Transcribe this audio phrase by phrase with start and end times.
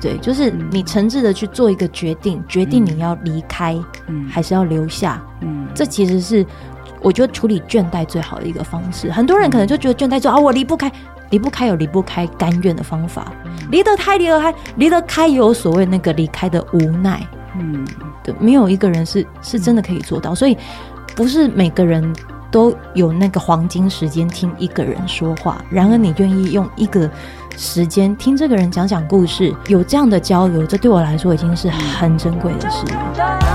[0.00, 6.44] 对，就是你诚挚的去做一个决定，决定你要离开，嗯，还是要留下，嗯，这其实是
[7.02, 9.10] 我觉得处理倦怠最好的一个方式。
[9.12, 10.90] 很多人可能就觉得倦怠说啊，我离不开，
[11.28, 13.30] 离不开有离不开甘愿的方法，
[13.70, 17.20] 离得开离得开离得开有所谓那个离开的无奈，
[17.58, 17.86] 嗯，
[18.24, 20.56] 对，没有一个人是是真的可以做到，所以
[21.14, 22.10] 不是每个人
[22.50, 25.62] 都有那个黄金时间听一个人说话。
[25.68, 27.10] 然而，你愿意用一个。
[27.56, 33.49] 时间听这个人讲讲故事，有这样的交流，这对我来说已经是很珍贵的事了。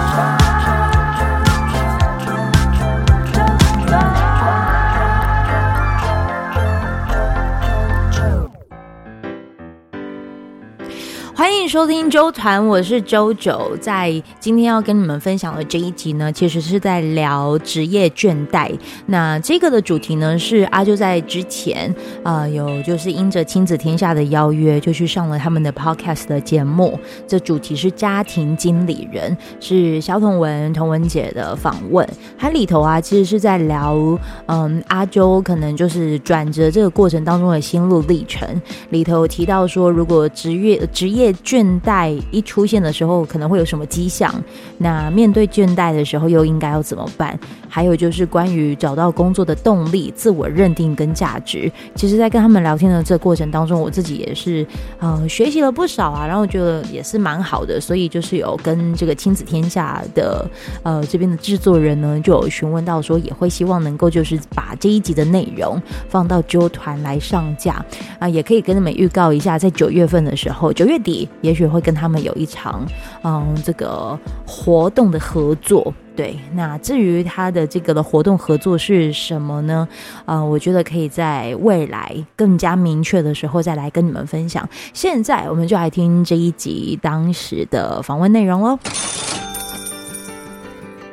[11.68, 13.76] 收听周团，我是周九。
[13.82, 18.72] 在今天要跟你们分享的这一集呢，其实是在聊职业倦怠。
[19.08, 27.00] 那这个的主题呢，是阿啾在之前啊、有就是因着亲子天下的邀约，就去上了他们的 podcast 的节目。
[27.28, 32.08] 这主题是家庭经理人，是萧彤文、彤文姐的访问。
[32.38, 33.98] 它里头啊，其实是在聊，
[34.46, 38.48] 嗯，阿啾可能就是转折这个过程当中的心路历程。
[38.92, 44.34] 里头提到说，如果职业职业倦倦怠一出现的时候，可能会有什么迹象？
[44.78, 47.40] 那面对倦怠的时候，又应该要怎么办？
[47.70, 51.72] 还有就是关于找到工作的动力、自我认定跟价值。
[51.96, 54.68] 其实，在跟他们聊天的这过程当中，我自己也是
[55.00, 57.80] 呃学习了不少啊，然后觉得也是蛮好的。
[57.80, 60.46] 所以就是有跟这个亲子天下的
[60.84, 67.84] 呃这边的制作人呢，就有询问到说，也会希望能够就是把这一集的内容放到啾团来上架
[68.20, 71.30] 啊、也可以跟你们预告一下，在九月份的时候，九月底。
[71.46, 72.84] 也许会跟他们有一场，
[73.24, 75.94] 嗯，这个活动的合作。
[76.16, 79.88] 对，那至于他的这个的活动合作是什么呢？
[80.26, 84.68] 啊，我觉得可以在未来更加明确的时候再来跟你们分享。
[84.94, 88.80] 现在我们就来听这一集当时的访问内容喽。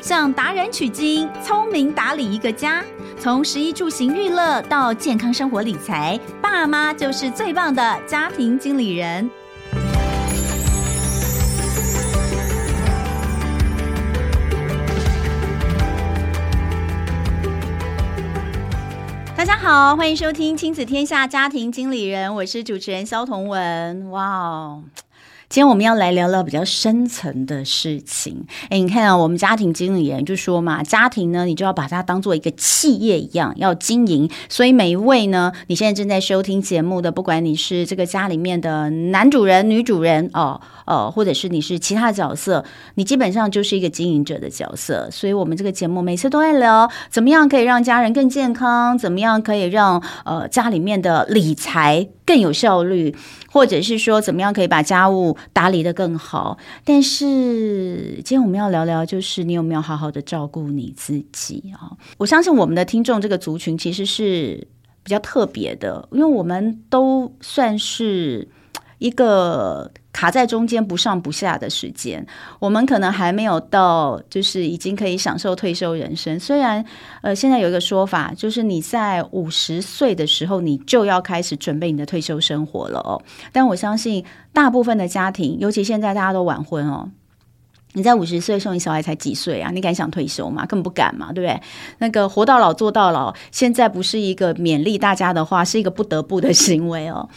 [0.01, 2.83] 向达人取经，聪明打理一个家，
[3.19, 9.29] 从食衣住行娱乐到健康生活理财，爸妈就是最棒的家庭经理人。
[19.43, 24.09] 大家好，欢迎收听《亲子天下家庭经理人》，我是主持人肖彤文。
[24.13, 24.85] 哇哦！
[25.53, 28.47] 今天我们要来聊聊比较深层的事情。
[28.71, 34.31] 哎，你看啊，我们家庭经理人就说嘛，家庭呢，你就要把它当做一个企业一样要经营。
[34.49, 42.65] 所以每一位呢，你现在正在收听节目的，不管你是这个家里面的男主人、女主人哦，呃，或者是你是其他角色，
[42.95, 45.07] 你基本上就是一个经营者的角色。
[45.11, 53.15] 所以我们这个节目每次都在聊，怎么样可以让家人更健康，怎么样可以让呃家里面的理财更有效率。
[53.53, 56.57] 或者是说，怎么样可以把家务打理得更好？
[56.85, 61.93] 但是今天我们要聊聊，就是你有没有好好的照顾你自己啊？
[62.17, 64.67] 我相信我们的听众这个族群其实是
[65.05, 68.49] 比较特别的，因为我们都算是
[68.99, 69.93] 一个。
[70.13, 72.25] 卡在中间不上不下的时间，
[72.59, 76.39] 我们可能还没有到，就是已经可以享受退休人生。
[76.39, 76.85] 虽然，
[77.23, 83.21] 呃，现在有一个说法，就是你在五十岁的时候，你就要开始准备你的退休生活了哦。
[83.53, 87.09] 但我相信，大部分的家庭，尤其现在大家都晚婚哦。
[87.95, 89.71] 你在五十岁的时候，你小孩才几岁啊？
[89.71, 90.65] 你敢想退休吗？
[90.67, 91.61] 根本不敢嘛，对不对？
[91.99, 97.29] 那个活到老做到老，现在不是一个勉励大家的话，是一个不得不的行为哦。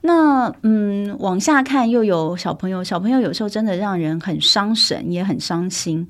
[0.00, 6.08] 那嗯，往下看又有小朋友，小朋友有时候真的让人很伤神，也很伤心。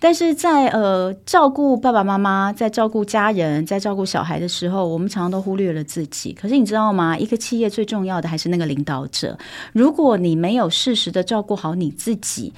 [0.00, 6.32] 但是在呃照顾爸爸妈妈，在照顾家人，在照顾小孩的时候，我们常常都忽略了自己。
[6.32, 7.18] 可是你知道吗？
[7.18, 9.36] 一个企业最重要的还是那个领导者。
[9.72, 12.52] 如果你没有适时的照顾好你自己，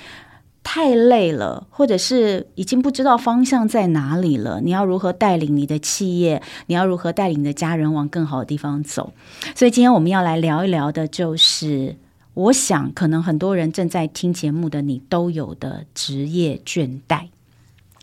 [0.63, 4.61] 太累了，或者是已经不知道方向在哪里了。
[4.61, 6.41] 你要如何带领你的企业？
[6.67, 9.13] 你要如何带领你的家人往更好的地方走？
[9.57, 11.97] 所以今天我们要来聊一聊的，就是
[12.35, 17.29] 我想可能很多人正在听节目的你都有的职业倦怠。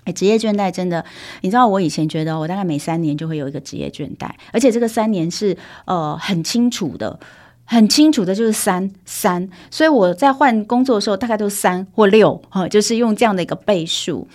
[0.03, 1.05] 哎，职业倦怠真的，
[1.41, 5.55] 你知道我以前觉得我大概每三年就会有一个职业倦怠，而且这个三年是
[5.85, 7.19] 呃很清楚的。
[7.69, 14.25] 很清楚的就是三三，所以我在换工作的时候大概都是三或六，哈，就是用这样的一个倍数。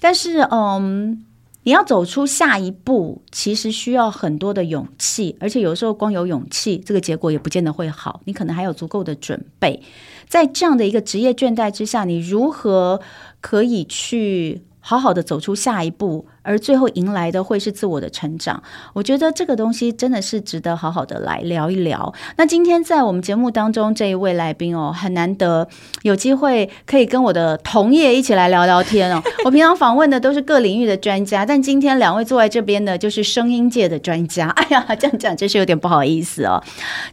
[0.00, 1.22] 但是，嗯，
[1.64, 8.22] 你要走出下一步，其实需要很多的勇气，而且有时候光有勇气，这个结果也不见得会好。
[8.24, 9.82] 你可能还有足够的准备。
[10.26, 13.00] 在这样的一个职业倦怠之下，你如何
[13.42, 18.62] 可以去好好的走出下一步，而最后迎来的会是自我的成长。
[18.94, 22.14] 我觉得这个东西真的是值得好好的来聊一聊。
[22.38, 25.68] 那今天在我们节目当中这一位来宾哦，很难得
[26.04, 29.22] 有机会可以跟我的同业一起来聊聊天哦。
[29.44, 34.48] 我平常访问的都是各领域的专家，但今天两位坐在这边的，就是声音界的专家。
[34.48, 36.64] 哎呀，这样讲真是有点不好意思哦。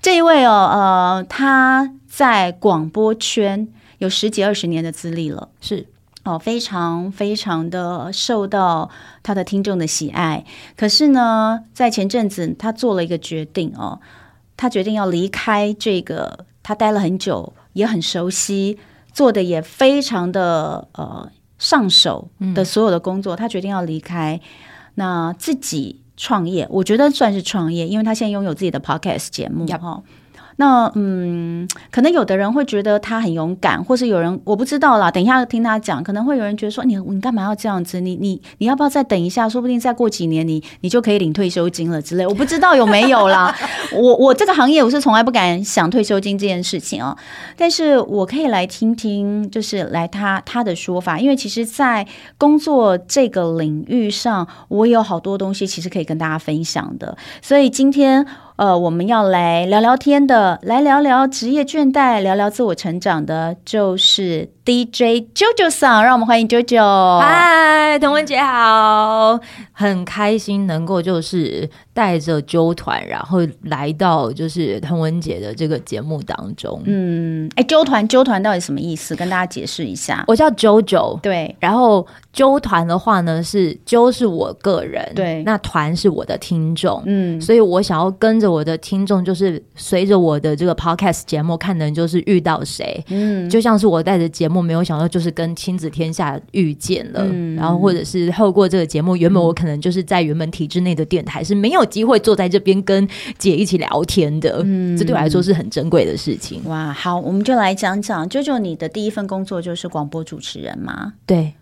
[0.01, 3.67] 这一位哦，呃，他在广播圈
[3.97, 5.87] 有十几二十年的资历了，是。
[6.25, 8.89] 哦，非常非常的受到
[9.21, 10.43] 他的听众的喜爱。
[10.75, 13.99] 可是呢，在前阵子，他做了一个决定哦，
[14.57, 18.79] 他决定要离开这个他待了很久，也很熟悉，
[19.13, 21.29] 做的也非常的呃
[21.59, 24.41] 上手的所有的工作，嗯、他决定要离开，
[24.95, 30.01] 那自己创业，我觉得算是创业，因为他现在拥有自己的 podcast 节目哈。
[30.57, 35.11] 那嗯，可能有的人会觉得他很勇敢，或是有人我不知道啦。
[35.11, 37.99] 等一下听他讲，可能会有人觉得说你你干嘛要这样子？
[37.99, 39.49] 你你你要不要再等一下？
[39.49, 42.25] 说不定再过几年你你就可以领退休金了之类。
[42.25, 43.55] 我不知道有没有啦。
[43.93, 47.15] 我我这个行业我是从来不敢想退休金这件事情哦。
[47.57, 57.17] 但是我可以来听听，就是来他他的说法，因为其实，在工作这个领域上，我有好多东西其实可以跟大家分享的。
[57.41, 58.25] 所以今天。
[58.57, 67.19] 呃，我们要来聊聊天的，来聊聊职业倦怠，聊聊自我成长的，就是 DJ JoJo 桑，让我们欢迎 JoJo。
[67.19, 69.37] 嗨，童文姐好，
[69.73, 71.69] 很开心能够就是。
[71.95, 76.81] 带着纠团，然后来到就是童文姐的这个节目当中。
[76.83, 79.15] 嗯，哎，纠团，纠团到底什么意思？
[79.15, 80.21] 跟大家解释一下。
[80.27, 81.55] 我叫 JoJo，对。
[81.57, 85.41] 然后纠团的话呢，是啾是我个人，对。
[85.43, 87.39] 那团是我的听众，嗯。
[87.39, 93.49] 所以我想要跟着我的听众，就是随着我的这个 podcast 节目，看能就是遇到谁，嗯。
[93.49, 97.55] 就像是我带着节目，没有想到就是跟亲子天下遇见了，嗯。
[97.55, 101.83] 然后或者是透过这个节目，原本我可能就是在原本体制内的电台是没有。
[101.85, 103.07] 机会坐在这边跟
[103.37, 106.61] 姐一起聊天的，嗯，这对我来说是很珍贵的事情。
[106.65, 111.13] 哇，好，我们就来讲讲，舅舅，你的第一份工作就是广播主持人吗？
[111.25, 111.53] 对。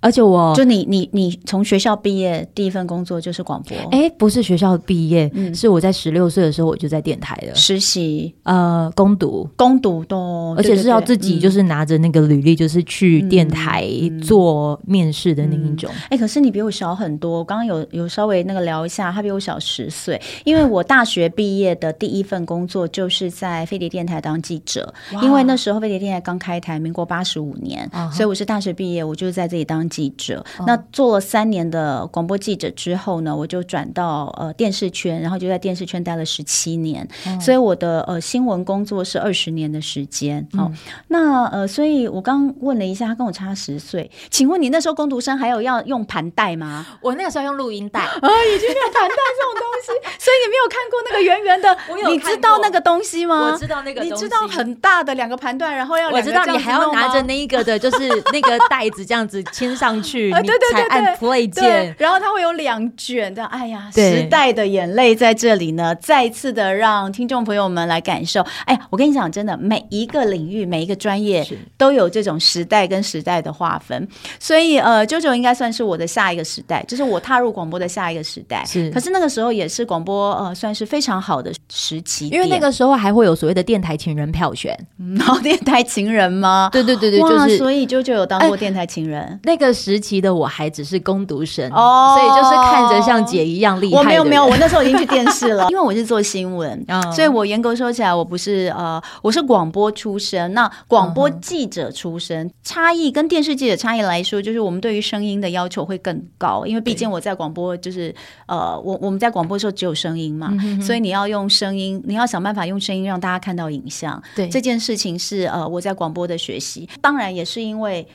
[0.00, 3.76] 而且我就你你你从学校毕业第一份工作就是广播？
[3.90, 7.54] 哎，不是学校毕业，嗯，是我在十六岁的时候我就在电台了。
[7.54, 9.46] 实习，呃，攻读。
[9.56, 13.86] 攻读都，而且是要自己就是拿着那个履历，就是去电台
[14.22, 15.90] 做面试的那一种。
[16.08, 29.89] 哎，可是你比我小很多，我刚刚有有稍微那个聊一下，他比我小十岁，因为我大学毕业的第一份工作就是在飞碟电台当记者，因为那时候飞碟电台刚开台，民国八十五年，所以我是大学毕业，我就在这里当。
[29.90, 40.46] 记者，那做了三年的广播记者之后呢，我就转到呃电视圈，然后就在电视圈待了十七年，嗯、所以我的呃新闻工作是二十年的时间。
[40.56, 40.66] 好、嗯。
[40.66, 40.72] 哦，
[41.08, 46.86] 那呃，所以我刚问了一下，他跟我差十岁，请问你那时候工读生还有要用盘带吗？
[47.00, 48.00] 我那个时候用录音带。
[48.00, 48.06] 啊，
[48.54, 49.86] 已经没有盘带这种东西，
[50.24, 53.52] 所以你没有看过那个圆圆的， 我有，你知道那个东西吗？
[53.52, 59.70] 我知道那个，你知道很大的两个盘段，然后要我知道你还要拿着那一个的，就是那个袋子这样子 牵。
[59.80, 68.44] 上去，啊，对对对对，按 play 键，然后它会有两卷的，哎呀，时代的眼泪在这里呢，再次的让听众朋友们来感受。
[68.66, 71.46] 哎呀，我跟你讲，真的，每一个领域、每一个专业
[71.78, 74.06] 都有这种时代跟时代的划分。
[74.38, 78.62] 所以，呃，JoJo 应该算是我的下一个时代，就是我踏入广播的下一个时代。
[78.66, 84.76] 是，可是那个时候也是广播，呃，算是非常好的时期，因为那个时候还会有所谓的电台情人票选，
[85.16, 86.68] 然后电台情人吗？
[86.70, 89.40] 对对对对，就是，所以 JoJo 有当过电台情人。
[89.44, 93.98] 那个时期的我还只是工读生哦，所以就是看着像姐一样厉害。
[93.98, 100.52] 我没有没有，我那时候已经去电视了， 因为我是做新闻，哦、所以我严格说起来，我不是呃，我是广播出身。
[100.54, 108.14] 那广播记者出身，嗯、差异跟电视记者差异来说，就是我们对于声音的要求会更高，因为毕竟我在广播就是
[108.46, 114.20] 呃，我我们在广播的时候只有声音嘛，嗯、所以你要用声音，你要想办法用声音让大家看到影像。
[114.34, 118.06] 对这件事情是呃，我在广播的学习，当然也是因为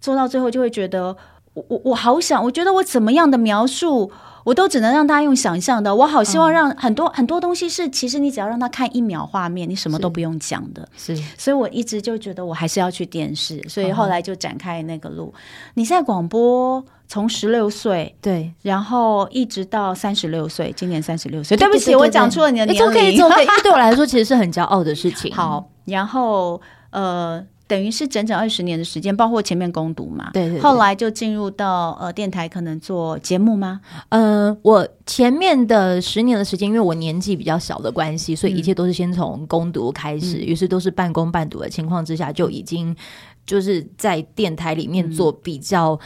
[0.00, 1.16] 做到最后就会觉得。
[1.54, 4.12] 我我我好想，我觉得我怎么样的描述，
[4.44, 5.92] 我都只能让大家用想象的。
[5.92, 10.88] 我好希望让很多、嗯、很多东西是，其实你只要让他看一秒画面，你什么都不用讲的。
[10.96, 15.34] 是，所以我一直就觉得我还是要去电视，所以后来就展开那个路。
[15.34, 15.40] 嗯、
[15.74, 21.56] 你在广播从十六岁对，然后一直到三十六岁，今年三十六岁。
[21.56, 23.28] 对不起，我讲出了你的年龄，可以做，
[23.64, 25.34] 对我来说其实是很骄傲的事情。
[25.34, 27.44] 好，然后呃。
[27.68, 30.60] 等于是整整二十年的时间，包括前面攻读嘛，对，对对。
[30.60, 33.80] 后来就进入到呃电台，可能做节目吗？
[34.08, 42.96] 呃，我前面的十年的时间，因为我年纪比较小的关系，所以一切都是先从攻读开始，于、嗯、是都是半工半读的情况之下，就已经
[43.44, 45.98] 就是在电台里面做比较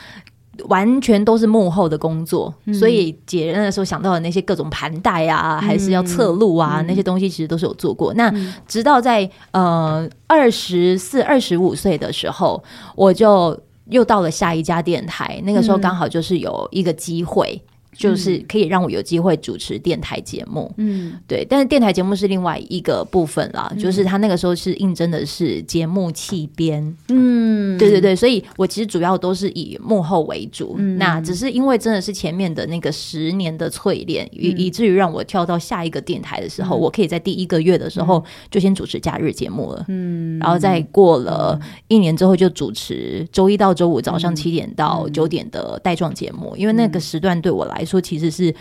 [0.68, 8.12] 完全都是幕后的工作，嗯、所以姐那时候想到的那些各种盘带啊，嗯、还是要侧录啊，嗯、那些东西其实都是有做过。
[8.14, 12.62] 嗯、那直到在呃二十四、二十五岁的时候，
[12.94, 17.60] 我就又到了下一家电台，那个时候刚好就是有一个机会。
[17.94, 47.92] 就是可以让我有机会主持电台节目，嗯，对，但是电台节目是另外一个部分啦，嗯、就是他那个时候是应征的是节目气编，嗯，对对对，所以我其实主要都是以幕后为主，嗯、那只是因为真的是前面的那个十年的淬炼，以、嗯、以至于让我跳到下一个电台的时候，嗯、我可以在第一个月的时候就先主持假日节目了，嗯，然后再过了一年之后就主持周一到周五早上七点到九点的带状节目，嗯、因为那个时段对我来说。
[47.92, 48.54] 说其实是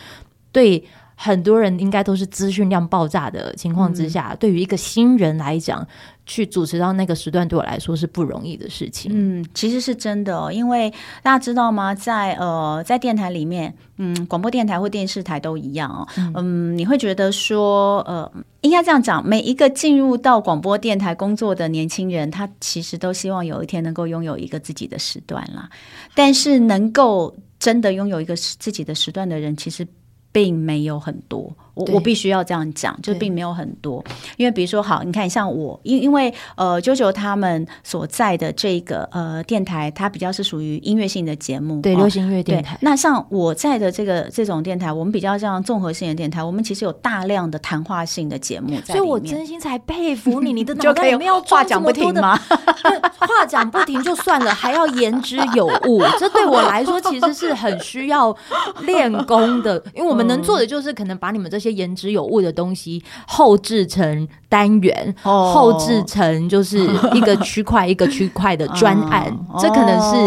[0.51, 0.83] 对
[1.15, 5.87] 很多人应该都是资讯量爆炸的情况之下，嗯、对于一个新人来讲，
[6.25, 9.09] 去主持到那个时段对我来说是不容易的事情。
[9.13, 10.91] 嗯，其实是真的哦，因为
[11.23, 11.95] 大家知道吗？
[11.95, 16.05] 在呃，在电台里面，嗯，广播电台或电视台都一样哦。
[16.17, 18.29] 嗯，嗯，你会觉得说，呃，
[18.61, 25.69] 应该这样讲，每一个进入到广播电台工作的年轻人，他其实都希望有一天能够拥有一个自己的时段啦。
[26.15, 29.87] 但是能够真的拥有一个自己的时段的人，其实
[30.31, 31.55] 并没有很多。
[31.73, 34.03] 我我必须要这样讲，就并没有很多，
[34.37, 42.77] 因为比如说，好，你看像我，因因为呃，JoJo 他们所在的这个呃电台，它比较是属于音乐性的节目，对，流行音乐电台。
[42.81, 52.37] 那像我在的这个这种电台，我们比较像综合性的电台，我们其实有大量的谈话性的节目，所以我真心才佩服你，你的脑袋里面要话讲不停吗？
[53.19, 58.35] 话讲不停就算了，还要言之有物， 这对我来说其实是很需要
[58.81, 66.79] 练功的，因为我们能做的就是可能把你们这些言之有物的东西后制成单元，哦、后制成就是
[67.13, 70.17] 一个区块一个区块的专案，哦、这可能是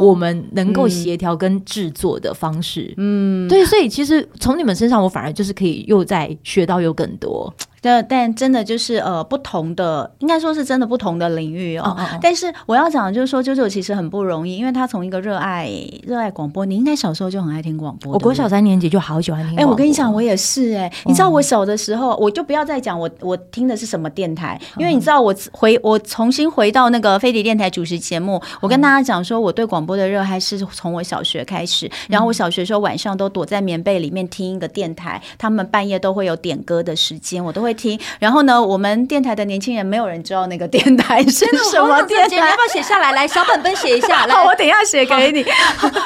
[0.00, 2.94] 我们能够协调跟制作的方式。
[2.96, 7.52] 嗯，对，所以其实从你们身上，我反而就是可以又再学到又更多。
[7.80, 11.84] 但但真的就是呃不同的，应该说是真的不同的领域哦。
[11.86, 15.70] 哦哦但是我要讲的就是说，JoJo 其实很不容易，因为他从一个热爱
[16.02, 18.12] 热爱广播，你应该小时候就很爱听广播。
[18.12, 19.56] 我国小三年级就好喜欢听。
[19.56, 20.92] 哎、欸，我跟你讲，我也是哎、欸。
[21.04, 31.90] 你知道我小的时候，嗯、我就不要再讲我我听的是什么电台，因为你知道我回我重新回到那个飞碟电台主持节目，我跟大家讲说，我对广播的热爱是从我小学开始。
[32.08, 37.98] 然后我小学时候晚上都躲在棉被里面听一个电台，他们半夜都会有点歌的时间，我都会听。
[38.20, 43.10] 然后呢，我们电台的年轻人没有人知道那个电台是什么电台，你要不要写下来？
[43.16, 44.24] 来，小本本写一下。
[44.26, 45.44] 来，好，我等一下写给你。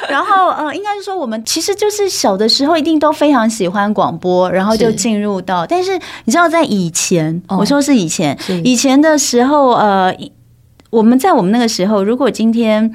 [0.09, 5.62] 然后，呃，应该是说我们其实就是小的时候一定都非常喜欢广播，然后就进入到。
[5.62, 10.14] 是但是你知道，在以前，哦、我说是以前，以前的时候，呃，
[10.90, 12.95] 我们在我们那个时候，如果今天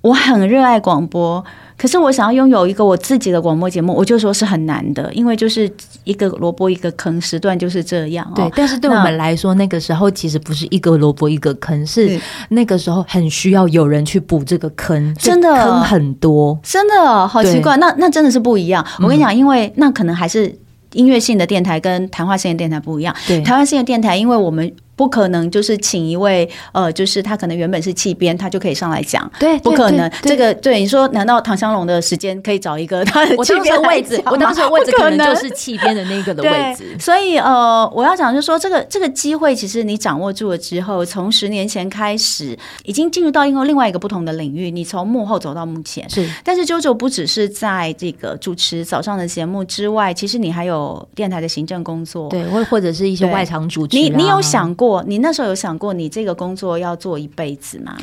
[0.00, 1.44] 我很热爱广播。
[1.82, 5.68] 可是我想要拥有一个我自己的广播节目，我就说是很难的，因为就是
[6.04, 8.34] 一个萝卜一个坑，时段就是这样、哦。
[8.36, 12.20] 对，但是对我们来说，那，那个时候其实不是一个萝卜一个坑，是
[12.50, 17.76] 那个时候很需要有人去补这个坑，真的坑很多，真的好奇怪。
[17.78, 18.86] 那那真的是不一样。
[19.00, 20.56] 我跟你讲，因为那可能还是
[20.92, 23.12] 音乐性的电台跟谈话性的电台不一样。
[23.26, 24.72] 对，谈话性的电台，因为我们。
[24.94, 29.30] 不可能，就是请一位呃，就是他可能原本是气编，他就可以上来讲。
[29.38, 30.10] 对，不可能。
[30.22, 34.20] 这个对你说，难道唐湘龙的时间 可以找一个他的气编的位置？
[34.26, 36.96] 我当时的位置可能就是气编的那个的位置。
[36.98, 44.70] 所以呃，我要讲就是说，这个这个机会，其实你掌握住了之后，从十年前开始，已经进入到一个另外一个不同的领域。
[44.70, 46.28] 你从幕后走到幕前，是。
[46.44, 53.96] 但是 JoJo 不只是在这个主持早上的节目之外，其实你还有电台的行政工作，对，或或者是一些外场主持。
[53.96, 57.96] 你你有想过，你那时候有想过你这个工作要做一辈子吗？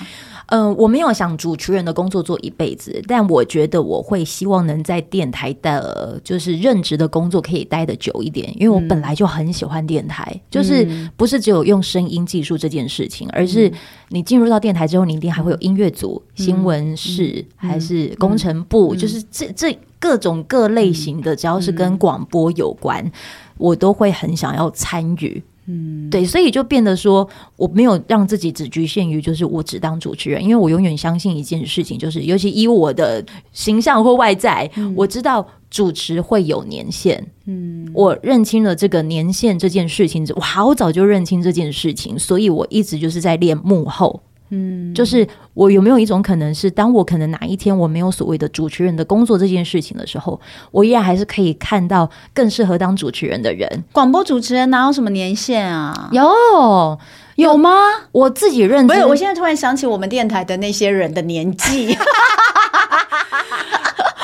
[0.51, 13.71] 嗯、呃，我没有想主持人的工作做一辈子，但我觉得我会希望能在电台的，就是任职的工作可以待的久一点，因为我本来就很喜欢电台，嗯、就是不是只有用声音技术这件事情，而是
[14.09, 23.11] 你进入到电台之后，你一定还会有音乐组、嗯、新闻室、嗯、还是工程部，嗯、就是这这各种各类型的，只要是跟广播有关，嗯、
[23.57, 25.43] 我都会很想要参与。
[25.71, 33.23] 嗯，对，所以就变得说，我没有让自己只局限于就是我只当主持人，因为我永远相信一件事情，就是尤其以我的
[33.53, 37.23] 形象或外在，嗯、我知道主持会有年限。
[37.45, 44.19] 嗯，我认清了这个年限这件事情，我好早就认清这件事情，所以我一直就是在练幕后。
[44.51, 50.39] 嗯，就是我有没有一种可能是，当我可能哪一天我没有所谓的主持人的工作这件事情的时候，
[50.71, 53.83] 我依然还是可以看到更适合当主持人的人。
[53.91, 56.09] 广播主持人哪有什么年限啊？
[56.11, 56.97] 有
[57.35, 57.71] 有吗？
[58.11, 58.87] 我自己认识。
[58.87, 61.95] 不是，我现在突然想起我们电台的那些人的年纪。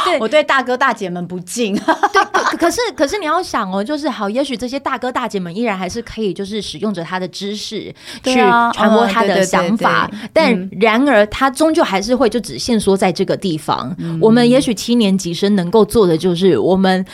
[0.05, 1.75] 对，我对大哥大姐们不敬。
[2.13, 7.93] 对，可可是可是你要想哦，就是好，也许这些大哥大姐们依然还是可以，就是使用着他的知识
[8.24, 8.35] 去
[8.74, 13.93] 传播他的想法，但然而他终究还是会就只限缩在这个地方。
[13.97, 17.05] 嗯、我们也许七年级生能够做的就是我们。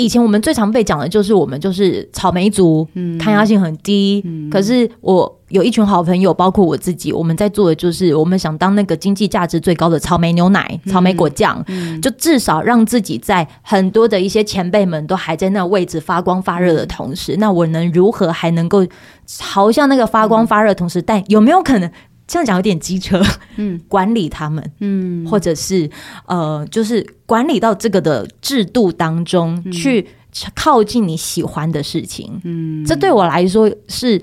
[0.00, 4.22] 以前我们最常被讲的就是我们就是草莓族，嗯，抗压性很低。
[4.24, 18.86] 嗯、可是我有一群好朋友，包括我自己，我们在做的就是我们想当那个经济价值最高的草莓牛奶、草莓果酱，嗯、就至少让自己在很多的一些前辈们都还在那位置发光发热的同时，嗯、那我能如何还能够
[19.26, 21.90] 朝向那个发光发热的同时，嗯、但有没有可能？
[22.30, 23.20] 这样讲有点机车，
[23.56, 25.90] 嗯，管理他们，嗯，或者是
[26.26, 30.06] 呃，就是管理到这个的制度当中去
[30.54, 34.22] 靠近你喜欢的事情，嗯，这对我来说是。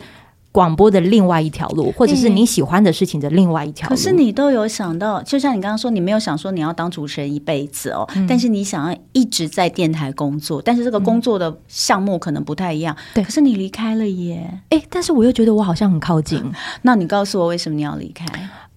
[0.58, 3.96] 广播的另外一条路，或者是你喜欢的事情的另外一条路。
[3.96, 12.98] 可是你都有想到，就像你刚刚说，你没有想说你要当主持人一辈子哦，嗯、但是你想要一直在电台工作，但是这个工作的项目可能不太一样。
[13.14, 16.44] 对、嗯，可是你离开了耶，哎，但是我又觉得我好像很靠近。
[16.82, 18.26] 那你告诉我为什么你要离开？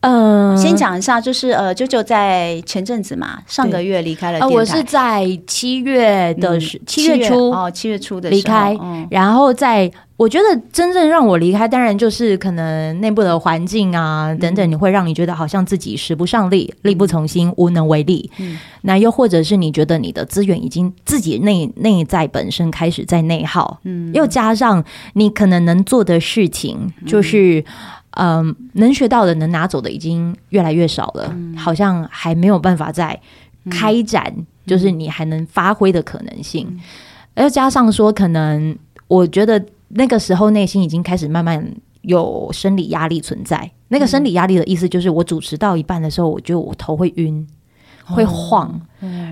[0.00, 4.46] 嗯，先讲一下，就是呃，啾啾在前阵子嘛，上个月离开了。
[4.48, 8.76] 我是在七月的时，七月初哦，七月初的离开。
[9.10, 18.30] 然后在，我觉得真正让我离开，当然就是可能内部的环境啊等等，你会让你觉得好像自己使不上力，力不从心，无能为力。
[18.36, 24.84] 嗯，那又或者是你觉得你的资源已经自己内内在本身开始在内耗，嗯，又加上
[25.14, 27.64] 你可能能做的事情就是。
[28.14, 33.18] 嗯，能学到的、能拿走的已经越来越少了，嗯、好像还没有办法再
[33.70, 36.76] 开展，嗯、就是你还能发挥的可能性。
[37.36, 41.64] 而、嗯、加上说，可能我觉得那个时候内心已经开始慢慢
[42.02, 43.58] 有生理压力存在。
[43.58, 47.46] 嗯、那个生理压力的意思就是，我主持到一半的时候，我觉得我头会晕、
[48.04, 48.80] 会晃，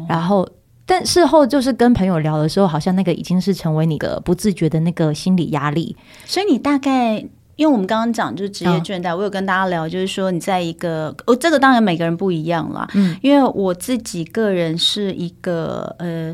[0.08, 0.48] 然后
[0.84, 5.96] 但事后就是跟朋友聊的时候，好像那个已经是成为你的不自觉的那个心理压力。
[6.24, 7.24] 所以你大概。
[7.58, 12.88] 因为我们刚刚讲就是职业倦怠，哦、我有跟大家聊，就是说你在一个哦，这个当然每个人不一样啦。
[12.94, 16.32] 嗯，因为我自己个人是一个呃。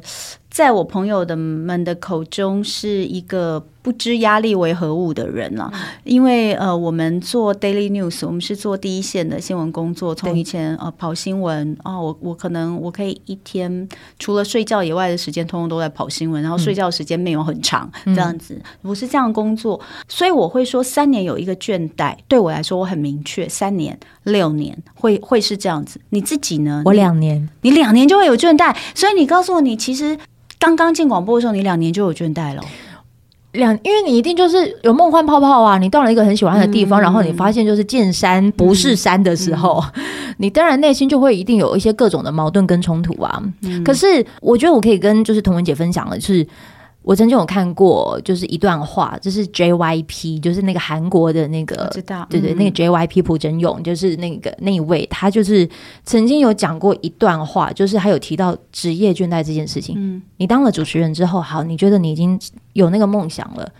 [0.54, 5.68] 在我朋友的们的口中，是一个不知压力为何物的人了。
[6.04, 10.14] 因为呃，我们做 daily news，我们是做第一线的新闻工作。
[10.14, 13.88] 从以前呃跑新闻啊，我我可能我可以一天
[14.20, 16.40] 除了睡觉以外的时间，通通都在跑新闻。
[16.40, 19.80] 然后睡觉时间没有很长，这样子，我是这样工作。
[20.06, 26.00] 所以我会说，三年有一个倦怠，对我来说我很明确，三年六年会会是这样子。
[26.10, 26.84] 你自己呢？
[26.84, 28.76] 我两年，你两年就会有倦怠。
[28.94, 30.16] 所以你告诉我，你其实。
[30.64, 32.62] 刚刚进广播的时候，你两年就有倦怠了。
[33.52, 35.76] 两，因为你一定就是有梦幻泡泡啊！
[35.76, 43.42] 你到了一个很喜欢的地方，嗯、然后你发现就是见山不是山的时候，嗯嗯、 你当然内心就会一定有一些各种的矛盾跟冲突啊。
[43.62, 46.46] 嗯、可是我觉得我可以跟就是童文姐分享的是。
[47.04, 55.68] 我曾经有看过，就是一段话，就是 JYP，就是那个韩国的那个，知道，对对，嗯、那个 JYP 朴真勇，就是那个那一位，他就是
[56.04, 59.94] 曾经有讲过一段话，就是他有提到职业倦怠这件事情。
[59.98, 62.40] 嗯，你当了主持人之后，好，你觉得你已经
[62.72, 63.70] 有那个梦想了，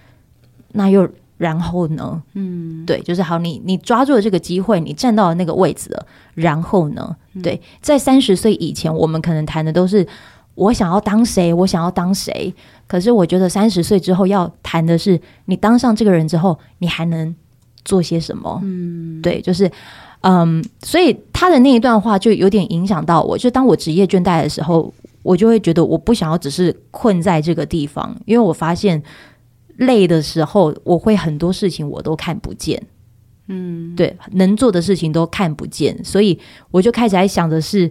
[0.73, 1.09] 那又
[1.39, 2.23] 然后呢？
[2.35, 7.17] 嗯，对，就是好，你你抓住了这个机会，你站到了那个位置了，然后呢？
[7.33, 10.07] 嗯、对，在三十岁以前，我们可能谈的都是
[10.55, 12.55] 我想要当谁，我想要当谁。
[12.87, 17.35] 可是我觉得三十岁之后要谈的是，你当上这个人之后，你还能
[17.85, 18.61] 做些什么？
[18.63, 19.71] 嗯，对，就是，
[20.21, 23.39] 嗯，所以他的那一段话就有点影响到我。
[23.39, 24.93] 就当我职业倦怠的时候，
[25.23, 29.03] 我就会觉得我不想要只是困在这个地方，因为我发现
[29.79, 32.81] 累的时候，我会很多事情我都看不见。
[33.49, 36.39] 嗯，对，能做的事情都看不见，所以
[36.71, 37.91] 我就开始在想的是，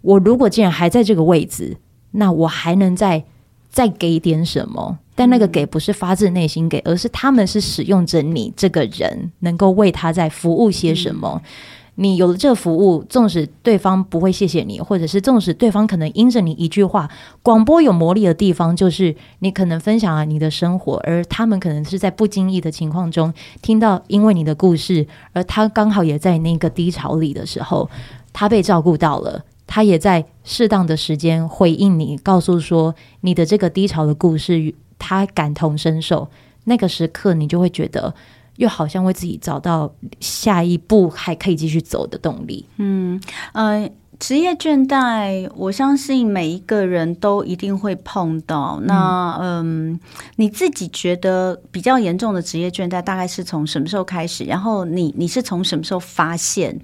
[0.00, 1.76] 我如果既然还在这个位置，
[2.10, 3.24] 那我还能在。
[3.74, 11.42] 再给点什么，但那个给不是发自内心给，而是他们是使用着你这个人，能够为他在服务些什么。
[11.42, 11.50] 嗯、
[11.96, 17.10] 你有了这服务，纵使对方不会谢谢你，或者是纵使对方可能因着你一句话，
[17.42, 27.90] 广播有魔力的地方就是你可能分享了你的生活，而他们可能是在不经意的情况中听到因为你的故事，而他刚好也在那个低潮里的时候，
[28.32, 29.42] 他被照顾到了。
[29.66, 36.28] 他也在适当的时间回应你，告诉说你的这个低潮的故事，他感同身受。
[36.64, 38.14] 那个时刻，你就会觉得
[38.56, 42.66] 又好像为自己找到下一步还可以继续走的动力。
[42.78, 43.20] 嗯，
[43.52, 48.80] 呃，职业倦怠，我相信每一个人都一定会碰到。
[48.84, 50.00] 那，嗯，
[50.36, 54.44] 你自己觉得比较严重的职业倦怠，大概是从什么时候开始？
[54.44, 56.80] 然后你你是从什么时候发现？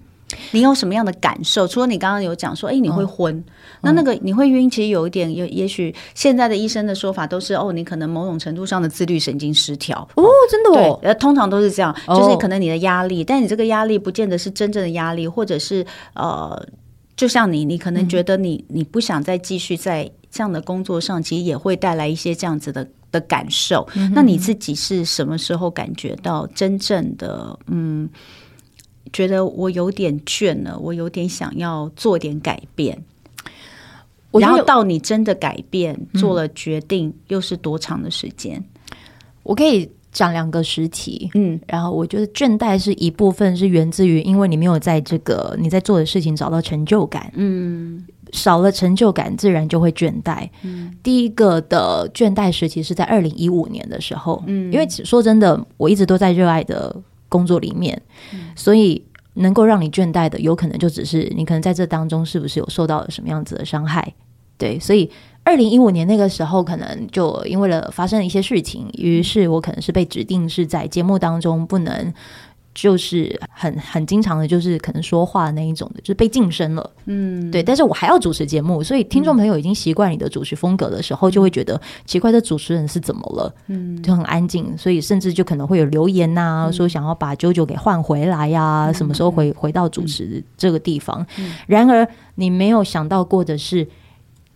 [0.53, 1.66] 你有什么样的感受？
[1.66, 3.45] 除了你刚刚有讲说，哎，你会昏，嗯、
[3.83, 9.97] 那那个你会晕，其实有一点，有也许现在的医生的说法都是，哦，你可能某种程度上的自律神经失调。
[10.14, 16.66] 哦，真的哦，呃，通常都是这样，就是可能你的压力，哦、但你这个压力不见得是真正的压力，或者是呃，
[17.16, 22.87] 就像你，你可能觉得你、嗯、你不想再继续在这样的工作上，其实也会带来一些这样子的。
[23.12, 28.09] 的感受，那你自己是什么时候感觉到真正的嗯，
[29.13, 33.03] 觉得我有点倦了，我有点想要做点改变，
[34.33, 38.63] 然后到你真的改变做了决定，嗯、又是多长的时间？
[39.43, 48.07] 我可以讲两个时期，嗯，然后我觉得倦怠是一部分是源自于因为你没有在这个你在做的事情找到成就感，嗯。
[48.33, 50.49] 少了成就感，自然就会倦怠。
[50.63, 54.41] 嗯，第一个的倦怠时期是在二零一五年的时候。
[54.47, 56.95] 嗯，因为说真的，我一直都在热爱的
[57.31, 58.03] 工作里面，
[58.35, 59.03] 嗯，所以
[59.35, 64.12] 能够让你倦怠的，有可能就只是你可能在这当中是不是有受到了什么样子的伤害？
[64.59, 65.11] 对，所以
[65.43, 72.12] 二零一五年那个时候，可能就因为了发生了一些事情，于是我可能是被指定是在节目当中不能。
[72.73, 77.63] 就是很很经常的，就是可能说话那一种的，就是被晋升了，嗯，对。
[77.63, 83.53] 但是我还要主持节目，所以听众朋友已经习惯你的主持风格的时候，就会觉得奇怪，这主持人是怎么了？
[83.67, 91.27] 嗯，就很安静，所以甚至就可能会有留言呐、啊，嗯、说想要把 JoJo 给换回来呀、啊，嗯、什么时候回回到主持这个地方？
[91.39, 92.07] 嗯、然而
[92.37, 93.87] 你没有想到过的是，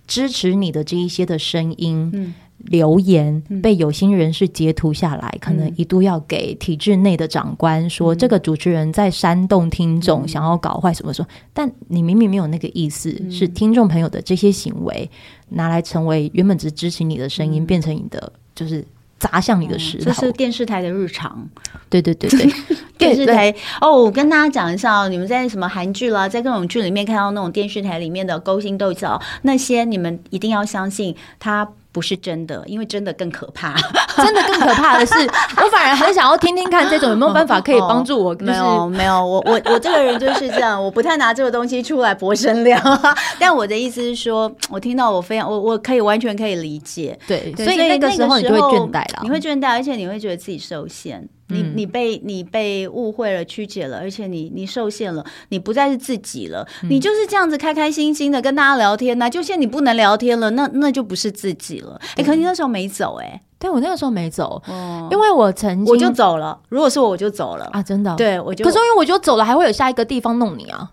[0.07, 2.11] 支持你的这一些的声音。
[2.15, 11.23] 嗯留言被有心人士截图下来，嗯、可能一度要给体制内的长官说，嗯、这个主持人在煽动听众，想要搞坏什么说。
[11.27, 15.11] 嗯、但你明明没有那个意思，嗯、是听众朋友的这些行为
[15.51, 18.83] 拿来成为原本只支持你的声音，嗯、变成你的就是
[19.19, 20.05] 砸向你的石头。
[20.05, 21.47] 这是电视台的日常。
[21.91, 22.51] 对对对 对，
[22.97, 31.69] 电视台哦，我跟大家讲一下哦，你们在什么韩剧啦，在各种剧里面看到那种电视台里面的勾心斗角，那些你们一定要相信他。
[31.95, 33.73] 不是真的，因为真的更可怕。
[34.19, 35.15] 真的更可怕的是，
[35.63, 38.35] 我反而很想要听听看这种有没有办法可以帮助我。
[38.35, 42.81] 就是、没有，没有，我我我这个人就是这样，我不太拿这个东西出来博声量。
[43.39, 47.17] 但我的意思是说，我听到我非常，我我可以完全可以理解。
[47.29, 51.29] 对，对所以那个时候你就会倦怠了，你会倦怠，而且你会觉得自己受限。
[51.49, 56.67] 你你被你被误会了、曲解了，而且你你受限了，你不再是自己了。
[56.83, 61.99] 嗯、你就是这样子开开心心的跟大家聊天呐、啊，就现在你不能聊天了，那那就不是自己了。
[62.01, 66.59] 哎、欸，可是你那时候没走哎、欸，对我那个时候没走，哦、因为我曾经我就走了。
[66.69, 68.15] 如果是我，我就走了啊，真的。
[68.17, 70.91] 对，我就可是因为我就走了，还会有下一个地方弄你啊，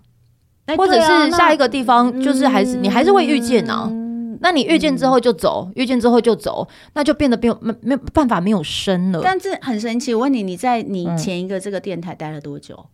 [0.65, 3.91] 欸、或者是下一个地方就是还是、嗯、你还是会遇见呢、啊。
[4.41, 9.21] 那你遇见之后就走，嗯、遇见之后就走，那就变得没有没没有办法没有声了。
[9.23, 12.87] 但是很神奇，我问你，你在你前一个这个电台待了多久？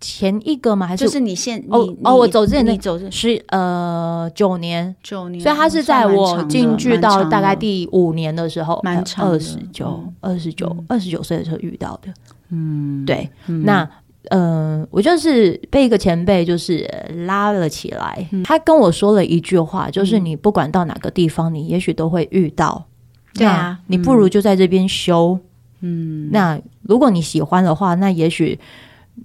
[0.00, 0.86] 前一个吗？
[0.86, 12.12] 还是就是你现哦你哦，我走之前你走是呃九年九年，所以他是在我进去到大概第五年的时候，蛮长二十九二十九二十九岁的时候遇到的。
[12.48, 13.88] 嗯，对，嗯、那。
[14.30, 16.88] 嗯、呃，我就是被一个前辈就是
[17.26, 22.86] 拉了起来，嗯、他跟我说了一句话，就是你不管到哪个地方，你也许都会遇到。
[23.34, 25.38] 对啊，你不如就在这边修。
[25.80, 28.58] 嗯，那如果你喜欢的话，那也许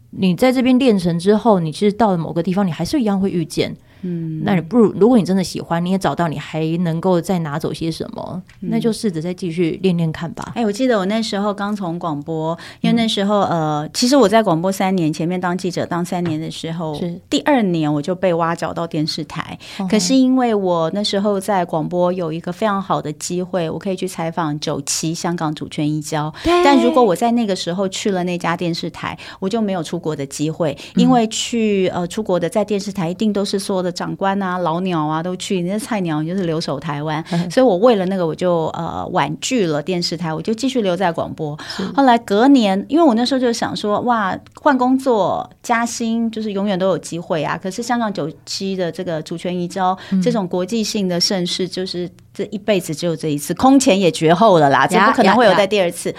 [0.09, 3.75] 你在这边练成之后，你其实到了某个地方，你还是一样会遇见。
[4.01, 10.53] 嗯，那你不如，如果你真的喜欢，你也找到你还能够再拿走些什么，嗯、那就试着再继续练练看吧。
[10.55, 19.59] 哎、欸，我记得我那时候刚从广播，因为那时候、嗯、呃，其实我在广播三年，前面当记者当三年的时候，是第二年我就被挖角到电视台。
[19.79, 26.33] 嗯、可是因为我那时候在广播有一个非常好的机会，我可以去采访九七香港主权移交。
[26.43, 33.88] 对但如果我在那个时候去了那家电视台，我就没有出国的机会，因为去呃出国的在电视台一定都是说的。
[33.91, 35.62] 长官啊，老鸟啊，都去。
[35.62, 41.58] 那菜鸟就是留守台湾， 嗯、所以我为了那个，我就呃婉拒了电视台，我就继续留在广播。
[41.67, 47.60] 是后来隔年，因为我那时候就想说，哇，换工作加薪，就是永远都有机会啊。
[47.62, 56.13] 可是香港九七的这个主权移交、嗯、这种国际性的盛事，就是这一辈子只有这一次，空前也绝后了啦，这不可能会有在第二次。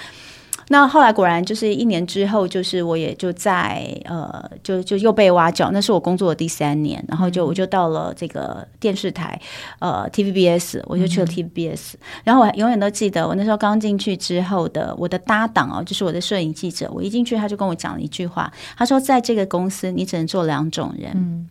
[0.72, 5.68] 那后来果然就是一年之后，就是我也就在呃，就就又被挖角。
[5.72, 9.40] 那是我工作的第三年，然后就我就到了这个电视台，
[9.80, 11.94] 呃，TVBS，我就去了 TVBS。
[11.94, 16.88] 嗯、然后我永远都记得，我那时候刚进去之后的我的搭档哦，就是我的摄影记者。
[16.94, 21.10] 我一进去，他就跟我讲了一句话，他说：“在这个公司，你只能做两种人。
[21.16, 21.48] 嗯、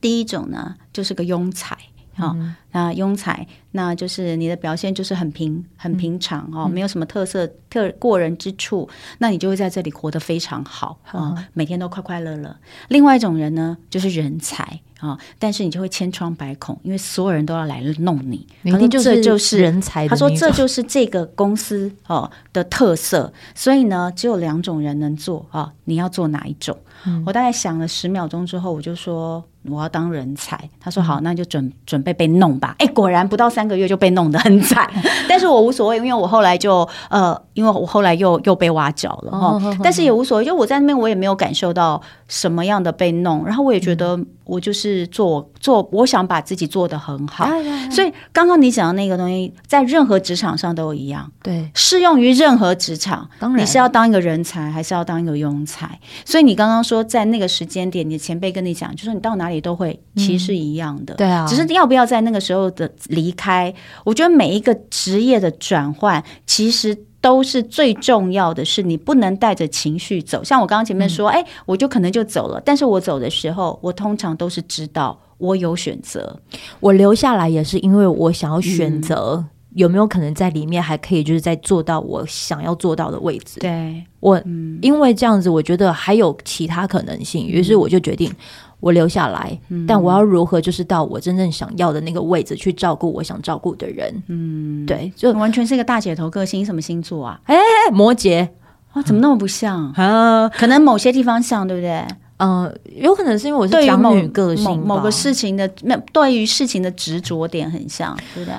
[0.00, 1.76] 第一种呢，就是个庸才。”
[2.16, 2.36] 啊，
[2.72, 12.54] 那庸才，那就是你的表现就是很平很平常哦，没有什么特色特过人之处，那你就会在这里活得非常好啊，每天都快快乐乐。
[12.88, 20.06] 另外一种人呢，就是人才啊，但是你就会千疮百孔，因为所有人都要来弄你，明明就是这就是人才。
[20.06, 26.76] 他说这就是这个公司哦的特色，所以呢，只有两种人能做啊，你要做哪一种？
[27.26, 29.44] 我大概想了十秒钟之后，我就说。
[29.70, 32.74] 我要当人才，他说好，那就准准备被弄吧。
[32.80, 34.90] 哎，果然不到三个月就被弄得很惨，
[35.28, 47.48] 但是我无所谓，因为我后来就呃，因为我后来又又被挖角了哈，哦、但是也无所谓，就我在那边我也没有感受到什么样的被弄，然后我也觉得我就是做做，我想把自己做得很好，
[47.88, 53.30] 所以刚刚你讲的那个东西，在任何职场上都一样，对，适用于任何职场。
[53.38, 56.00] 当然，你是要当一个人才，还是要当一个庸才？
[56.24, 59.62] 所以你刚刚说在那个时间点，你的前辈跟你讲，就说你到哪里。
[59.62, 63.72] 都会其实是一样的，嗯，对啊，只是要不要在那个时候的离开？
[64.02, 70.42] 我觉得每一个职业的转换，其实都是最重要的是，你不能带着情绪走。
[70.42, 76.36] 像我刚刚前面说，哎，嗯，我就可能就走了，但是我走的时候，我通常都是知道我有选择，
[76.80, 83.60] 我留下来也是因为我想要选择有没有可能在里面还可以，就是在做到我想要做到的位置。
[83.60, 88.32] 对我，嗯，因为这样子，我觉得还有其他可能性，于是我就决定。
[88.80, 89.56] 我留下来，
[89.86, 94.12] 但我要如何就是到我真正想要的那个位置去照顾我想照顾的人？
[94.26, 96.58] 嗯，对，就完全是一个大姐头个性。
[96.58, 97.40] 你什么星座啊？
[97.44, 97.56] 哎，
[97.92, 98.48] 摩羯
[98.92, 100.48] 啊，怎么那么不像啊？
[100.48, 102.04] 可能某些地方像，对不对？
[102.38, 108.56] 嗯，有可能是因为我是长女个性，某个事情的那对于事情的执着点很像，对不对？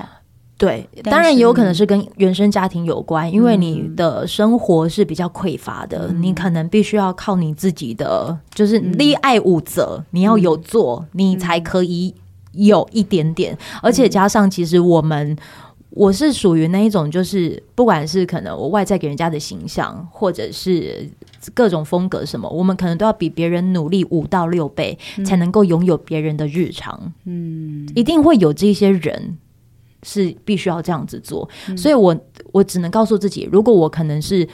[0.56, 12.14] 对，当然也有可能是跟原生家庭有关，因为你的生活是比较匮乏的，嗯、你可能必须要靠你自己的，就是立爱无责，你要有做，你才可以
[12.52, 13.58] 有一点点。
[13.82, 15.36] 而且加上，其实我们
[15.90, 21.04] 我是属于那一种，就是不管是可能我外在给人家的形象，或者是
[21.52, 27.12] 各种风格什么，我们可能都要比别人努力五到六倍，才能够拥有别人的日常。
[27.24, 29.36] 嗯，一定会有这些人。
[30.04, 32.16] 是必须要这样子做，嗯、所以我
[32.52, 34.46] 我只能告诉自己，如果我可能是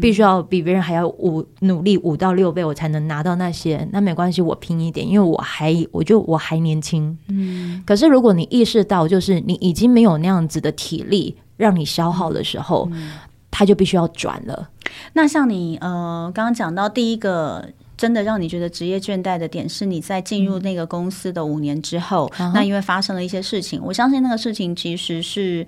[0.00, 7.18] 必须要比别人还要五努力五到六倍，我才能拿到那些，那没关系，我拼一点，因为我还我就我还年轻。
[7.28, 13.10] 嗯，可是如果你意识到，就是你已经没有那样子的体力让你消耗的时候，嗯、
[13.50, 14.68] 他就必须要转了。
[15.14, 17.66] 那像你呃，刚刚讲到第一个。
[18.00, 25.66] 真的让你觉得职业倦怠的点是你在进入那个公司的五年之后，嗯、那因为发生了一些事情，我相信那个事情其实是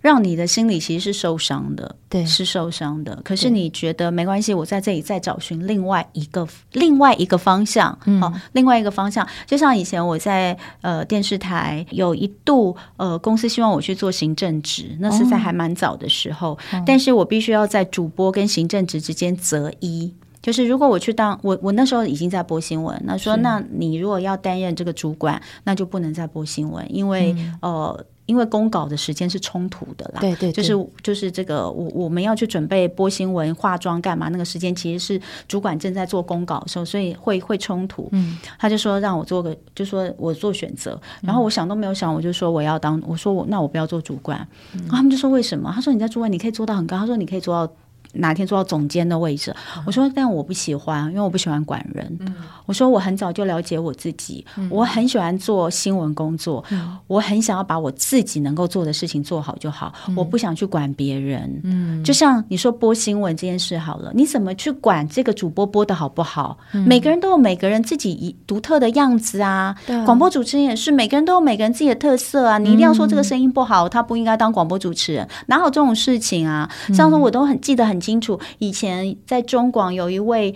[0.00, 3.16] 让你的心里其实是受伤的，对，是受伤的。
[3.22, 9.24] 可是你觉得没关系，我在这里再找寻另外一个另外一个方向，嗯、哦，另外一个方向。
[9.46, 20.12] 就像以前我在呃电视台有一度呃公司希望我去做行政职，那是在还蛮早的时候，哦、但是我必须要在主播跟行政职之间择一。
[20.42, 30.20] 就是如果我去当我我那时候已经在播新闻，那说那你如果要担任这个主管，那就不能再播新闻，因为、嗯、呃因为公稿的时间是冲突的啦。
[30.20, 38.08] 对对，对，就是就是这个我我们要去准备播新闻、化妆干嘛，那个时间其实是主管正在做公稿的时候，所以会会冲突。
[38.12, 44.38] 嗯，他就说让我做个，就说我做选择，然后我想都没有想，我就说我要当，我说我那我不要做主管，
[44.74, 45.70] 嗯、然后他们就说为什么？
[45.74, 47.72] 他说你在主管你可以做到很高，他说你可以做到。
[48.12, 49.54] 哪天做到总监的位置？
[49.86, 52.18] 我说，但我不喜欢，因为我不喜欢管人。
[52.66, 56.64] 我说，我很早就了解我自己，我很喜欢做新闻工作，
[57.06, 61.60] 我很想要把我自己能够做的事情做好就好，我不想去管别人。
[61.64, 66.58] 嗯，就像你说播新闻这件事好了，你怎么去管这个主播播的好不好？
[66.86, 69.74] 每个人都有每个人自己一独特的样子啊。
[70.04, 72.58] 广播主持人也是，每个人都有每个人自己的特色啊。
[72.58, 76.70] 你一定要说这个声音不好，他不应该当广播主持人，哪有这种事情啊？
[76.94, 80.54] 上次我都很记得很清楚，以前在中广有一位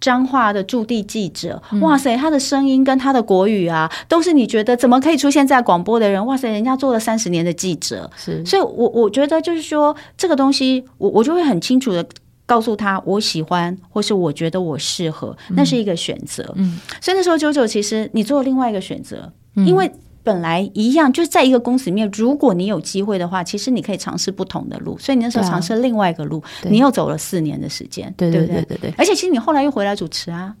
[0.00, 6.24] 彰化的驻地记者，哇塞，他的声音跟他的国语啊，都是你觉得怎么可以出现在广播的人？
[6.26, 12.04] 哇塞，人家做了三十年的记者，是，所以我我觉得就是说这个东西，我我就会很清楚的
[12.44, 16.52] 告诉他，我喜欢，或是我觉得我适合，那是一个选择。
[16.56, 19.90] 嗯，所以那时候九九其实你做了另外一个选择，因为。
[20.26, 24.98] 本来一样，就是在一个公司里面，如果你有机会的话，其实你可以尝试不同的路。
[24.98, 28.94] 所以你那时候尝试另外一个路，啊、你又走了四年的时间，对对对对对，对。
[28.98, 30.52] 而且其实你后来又回来主持啊，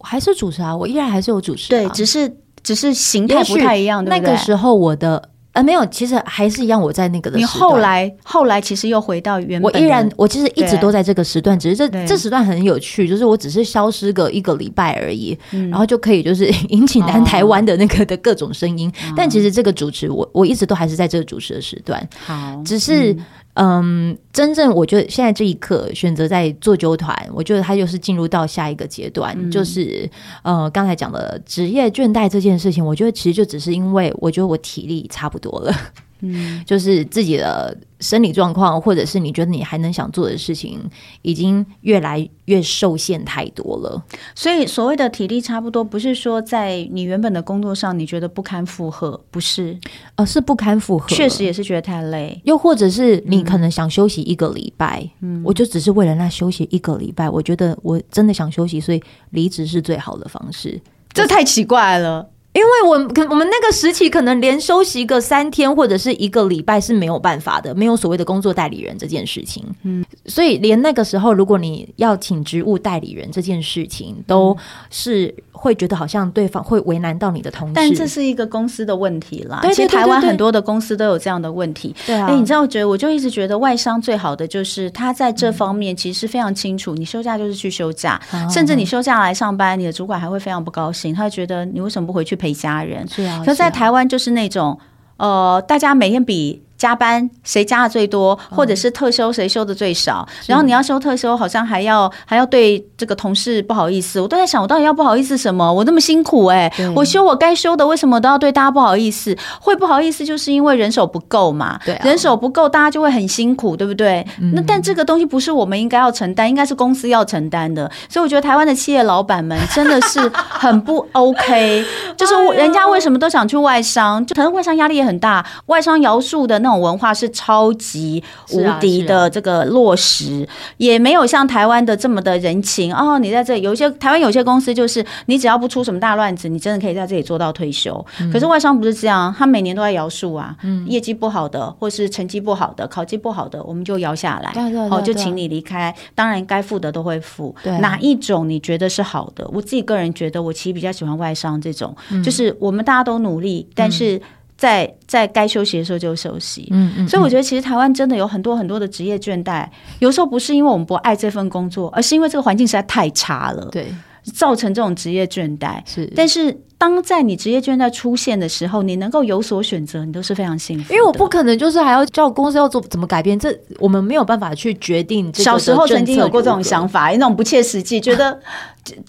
[0.00, 2.30] 还是主持啊，我依然还是有主持、啊，对，只是
[2.62, 4.20] 只是形态不太一样，对对？
[4.20, 5.30] 那个时候我的。
[5.58, 6.80] 呃，没有，其实还是一样。
[6.80, 18.88] 我在那个的时段，你后来后来其实又回到原本，我依然我其实一直都在这个时段，只是这这时段很有趣，就是我只是消失个一个礼拜而已，嗯然后就可以就是 引起南台湾的那个的各种声音。
[18.88, 23.12] 哦、但其实这个主持，我我一直都还是在这个主持的时段，好，只是。
[23.12, 23.18] 嗯
[23.60, 30.08] 嗯，真正我觉得现在这一刻选择在做纠团，我觉得他就是进入到下一个阶段，嗯、就是
[30.42, 35.74] 呃刚才讲的职业倦怠这件事情，我觉得其实就只是因为我觉得我体力差不多了。
[36.20, 40.78] 嗯，就是自己的生理状况，或者是你觉得你还能想做的事情，
[41.22, 44.02] 已经越来越受限太多了。
[44.34, 49.78] 所以所谓的体力差不多，不是说在你原本的工作上你觉得不堪负荷，不是，
[50.16, 52.40] 呃，是不堪负荷，确实也是觉得太累。
[52.44, 60.80] 又或者是你可能想休息一个礼拜，嗯，我就只是为了那休息一个礼拜，我觉得我真的想休息，所以离职是最好的方式。
[61.12, 62.28] 这太奇怪了。
[62.54, 69.64] 因为我可我们那个时期可能连休息个三天或者是一个礼拜是没有办法的，没有所谓的工作代理人这件事情。
[69.84, 74.56] 嗯，所以连那个时候，如果你要请职务代理人这件事情，都
[74.90, 77.74] 是会觉得好像对方会为难到你的同事。
[77.74, 79.60] 但这是一个公司的问题啦。
[79.62, 81.94] 对，对，对，对，对，其实台湾很多的公司都有这样的问题。
[82.06, 93.06] 对啊，哎，你知道，我觉得我就一直觉得外商最好的就是他在这方面其实非常清楚，你休假就是去休假，嗯、甚至你休假来上班，你的主管还会非常不高兴，他会觉得你为什么不回去陪家人？
[93.44, 94.78] 可是在台湾就是那种，
[95.18, 96.62] 呃，大家每天比。
[96.78, 100.26] 加班谁加的最多，或者是特休谁休的最少？
[100.28, 104.20] 嗯、然后你要休特休，好像还要还要对这个同事不好意思。
[104.20, 105.70] 我都在想，我到底要不好意思什么？
[105.70, 109.36] 我那么辛苦哎、欸，我休我该休的，为什么都要对大家不好意思？
[109.60, 111.80] 会不好意思，就是因为人手不够嘛。
[111.84, 114.24] 对、啊，人手不够，大家就会很辛苦，对不对？
[114.40, 117.90] 嗯、那但这个东西不是我们应该要承担，应该是公司要承担的。
[118.08, 121.84] 所以我觉得台湾的企业老板们真的是很不 OK，
[122.16, 124.24] 就是人家为什么都想去外商？
[124.24, 126.67] 就可能外商压力也很大，外商摇树的那。
[126.68, 133.18] 这种文化是超级无敌的，这个落实、啊啊、也没有像台湾的这么的人情哦。
[133.18, 138.04] 你在这里有一些台湾有些公司，就是你只要不出什么大乱子，你真的可以在这里做到退休。
[138.20, 144.52] 嗯、可是外商不是这样，他每年都在摇树啊，嗯、业绩不好的，或是成绩不好的，考绩不好的，我们就摇下来，
[144.90, 145.94] 哦，就请你离开。
[146.14, 147.56] 当然该付的都会付。
[147.62, 149.48] 对，哪一种你觉得是好的？
[149.54, 154.20] 我自己个人觉得，我其实比较喜欢外商这种，嗯、就是我们大家都努力，但是。
[154.58, 159.68] 嗯在在该休息的时候就休息，嗯嗯，所以我觉得其实台湾真的有很多很多的职业倦怠，
[160.00, 163.86] 有时候不是因为我们不爱这份工作，而是因为这个环境实在太差了，对，
[164.34, 165.80] 造成这种职业倦怠。
[165.86, 166.56] 是，但是。
[166.78, 170.94] 当在你职业倦怠出现的时候，你能够有所选择，你都是非常幸福。
[170.94, 175.28] 因为我不可能就是还要叫公司要做怎么改变，这我们没有办法去决定。
[175.34, 178.38] 小时候曾经有过这种想法，那种不切实际，觉得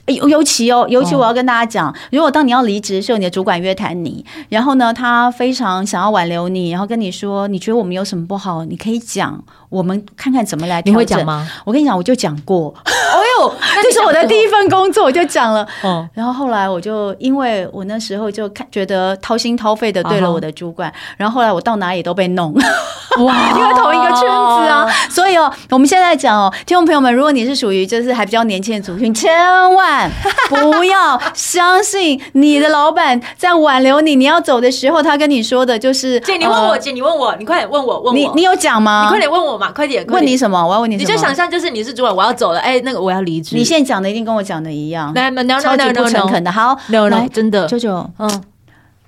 [0.08, 10.94] 尤尤其哦，尤其我要跟大家讲，如果当你要离职的时候，你的主管约谈你，然后呢，他非常想要挽留你，然后跟你说，你觉得我们有什么不好，你可以讲，我们看看怎么来调整。
[10.94, 11.48] 你会讲吗？
[11.66, 12.74] 我跟你讲，我就讲过。
[12.84, 13.54] 哦呦，
[13.84, 15.68] 这 是我的第一份工作，我就讲了。
[15.84, 17.59] 哦，然后后来我就因为。
[17.72, 21.16] 我那时候就看觉得掏心掏肺的对了我的主管，uh huh.
[21.18, 22.54] 然后后来我到哪里都被弄，
[23.24, 29.34] 哇，因为同一个圈子啊，所以哦，我们现在讲哦，听众朋友们，如果你是属于就是还比较年轻的族群，千
[29.74, 30.10] 万
[30.50, 39.04] 不要相信你的老板在挽留你，你要走的时候，他跟你说的就是姐，你问我，姐，你问我，你快点问我，问我，你你有讲吗？
[39.04, 40.66] 你快点问我嘛，快点，问你什么？
[40.66, 47.68] 我要问你什么，你就想象就是你是主管，我要走了，哎，那个我要离职，你现在讲的一定跟我讲的一样，来，超级不诚恳的，好，no no，真的。
[47.68, 48.44] 舅舅，嗯，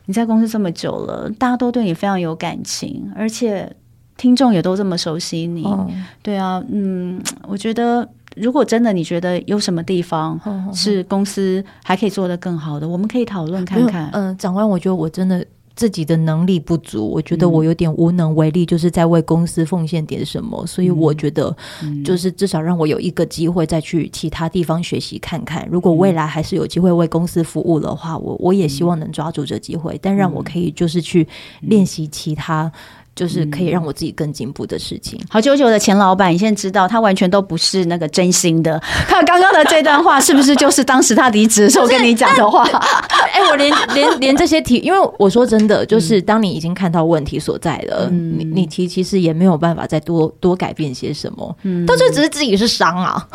[0.05, 3.71] 你在公司这么久了，大家都对你非常有感情，而且
[4.17, 5.89] 听众也都这么熟悉你，哦、
[6.21, 10.39] 对啊，嗯，我觉得如果真的你觉得有什么地方
[10.73, 14.09] 是公司还可以做得更好的，我们可以讨论看看。
[14.13, 15.45] 嗯，长官，我觉得我真的。
[15.81, 21.57] 自己的能力不足，我觉得我有点无能为力，就是在为公司奉献点什么，所以我觉得，
[22.05, 25.67] 就是至少让我有一个机会再去其他地方学习看看。
[25.71, 31.27] 如果未来还是有机会为公司服务的话，我我也希望能抓住这机会，但让我可以就是去
[31.61, 32.71] 练习其他。
[33.15, 35.19] 就是可以让我自己更进步的事情。
[35.29, 38.81] 好，九九的前老板，你现在知道他完全都不是那个真心的。
[39.07, 42.63] 他刚刚的这段话是不是就是当时他离职的时候跟你讲的话？
[43.33, 51.57] 哎，我连连连这些题，因为我说真的，就是当你已经看到问题所在了，嗯、你你提其实也没有办法再多多改变些什么。
[51.63, 53.27] 嗯，到最后只是自己是伤啊。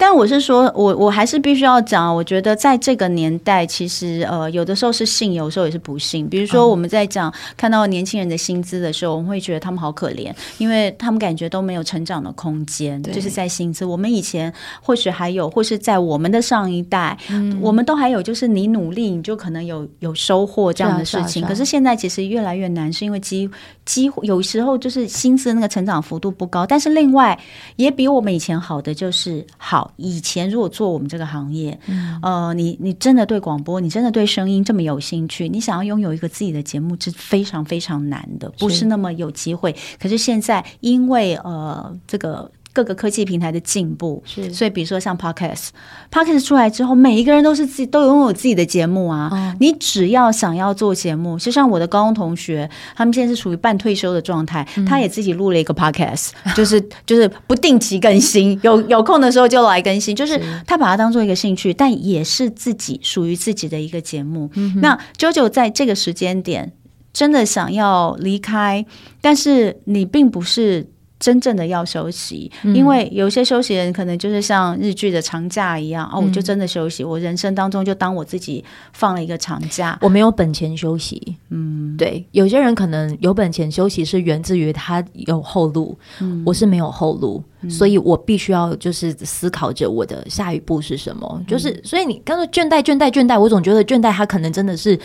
[0.00, 6.28] 但我是说，我我还是必须要讲，我觉得在这个年代，其实呃，有的时候是幸，有时候也是不幸。
[6.28, 13.84] 比如说，我们在讲、嗯、看到年轻人的薪资的时候，我们会觉得他们好可怜，因为他们感觉都没有成长的空间，就是在薪资。
[13.84, 21.44] 我们以前或许还有，或是在我们的上一代，嗯、我们都还有，就是你努力，你就可能有有收获这样的事情。
[21.44, 23.50] 可是现在其实越来越难，是因为几
[23.84, 27.36] 几乎有时候就是薪资那个成长幅度不高，但是另外
[27.74, 29.87] 也比我们以前好的就是好。
[29.96, 39.74] 以前如果做我们这个行业，嗯、呃，你你真的对广播，你真的对声音这么有兴趣，你想要拥有一个自己的节目是非常非常难的，不是那么有机会。
[39.98, 42.50] 可是现在因为呃这个。
[42.78, 49.28] 各个科技平台的进步，是所以比如说像 Podcast，Podcast 出来之后，每一个人都是自己都拥有自己的节目啊。
[49.32, 64.48] 哦、你只要想要做节目，就像我的高中同学，他们现在是处于半退休的状态，嗯、他也自己录了一个 Podcast， 就是就是不定期更新，有有空的时候就来更新，就是他把它当做一个兴趣，但也是自己属于自己的一个节目。
[64.54, 66.74] 嗯、那 JoJo 在这个时间点
[67.12, 68.86] 真的想要离开，
[69.20, 70.92] 但是你并不是。
[71.20, 77.02] 真正的要休息，因为有些休息人可能就是像日剧的长假一样，嗯、哦，我就真的休息。
[77.02, 81.36] 我人生当中就当我自己放了一个长假，我没有本钱休息。
[81.50, 91.28] 嗯，对，有些人可能有本钱休息是源自于他有后路，嗯、我是没有后路，嗯、所以我必须要就是思考着我的下一步是什么。
[91.40, 94.98] 嗯、就是所以你刚才倦怠、倦怠、倦怠，我总觉得倦怠他可能真的是。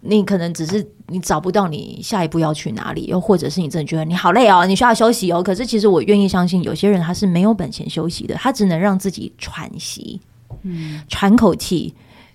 [0.00, 5.42] 你可能只是你找不到你下一步要去哪里，又或者是你真的觉得你好累哦，你需要休息哦。
[5.42, 10.20] 可是其实我愿意相信，有些人他是没有本钱休息的，他只能让自己喘息，
[10.62, 11.94] 嗯，喘口气。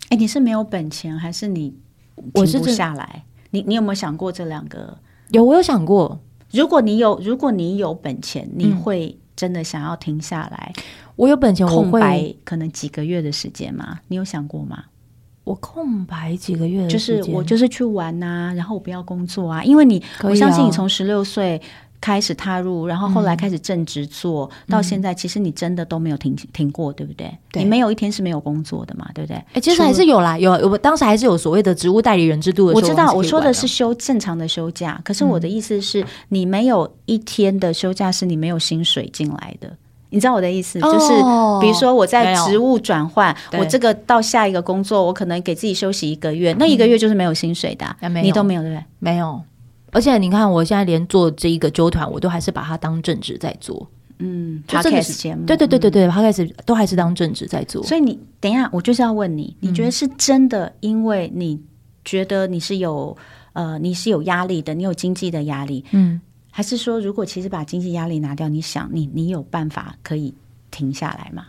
[0.09, 1.73] 哎，你是没有本钱，还是你
[2.33, 3.23] 停不下来？
[3.51, 4.97] 你你有没有想过这两个？
[5.29, 6.19] 有，我有想过。
[6.51, 10.73] 如果你有，如果你有本钱，你会真的想要停下来？
[10.77, 10.83] 嗯，
[11.15, 13.99] 我有本钱，我会空白可能几个月的时间吗？
[14.09, 14.83] 你有想过吗？
[15.43, 21.59] 我空白几个月，就是我就是去玩呐、啊，然后我不要工作啊，因为你，我相信你从十六岁
[21.99, 27.31] 开始踏入，然后后来开始正职做、嗯、到现在，其实你真的都没有停停过，对不对？
[27.51, 29.37] 对，你没有一天是没有工作的嘛，对不对？
[29.53, 32.73] 哎，其实还是有啦，有我当时还是有所谓的职务代理人制度的。
[32.75, 39.75] 我知道，我说的是休正常的休假，可是我的意思是你没有一天的休假是你没有薪水进来的。
[40.11, 41.07] 你知道我的意思，就是
[41.59, 48.83] 比如说我在职务转换，我这个到下一个工作，我可能给自己休息一个月，那一个月就是没有薪水的，你都没有对不对？
[48.99, 49.41] 没有，
[49.91, 53.87] 而且你看我现在连做这一个纠团，我都还是把它当正职在做。
[54.19, 57.81] 嗯，Podcast 节目，对对对对对，Podcast 都还是当正职在做。
[57.81, 60.71] 所以你等一下，我就是要问你，你觉得是真的？
[60.81, 61.59] 因为你
[62.05, 63.17] 觉得你是有
[63.53, 66.21] 呃，你是有压力的，你有经济的压力，嗯。
[66.51, 70.33] 还是说，如果其实把经济压力拿掉，你想，你你有办法可以
[70.69, 71.45] 停下来吗？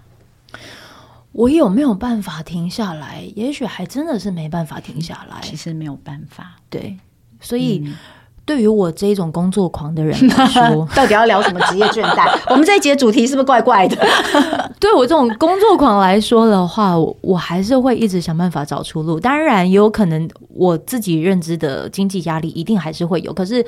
[1.33, 3.25] 我有没有办法停下来？
[3.35, 5.41] 也许还真的是没办法停下来。
[5.43, 6.97] 其实没有办法，对。
[7.41, 7.97] 所以，嗯、
[8.45, 12.39] 对于我这种工作狂的人来 说，到底要聊什么职业倦怠？
[12.53, 13.97] 我们这一节主题是不是怪怪的？
[14.79, 19.19] 对我这种工作狂来说的话，我我还是会一直想办法找出路。
[19.19, 23.67] 当然，也有可能我自己认知的经济压力一定还是会有，可是。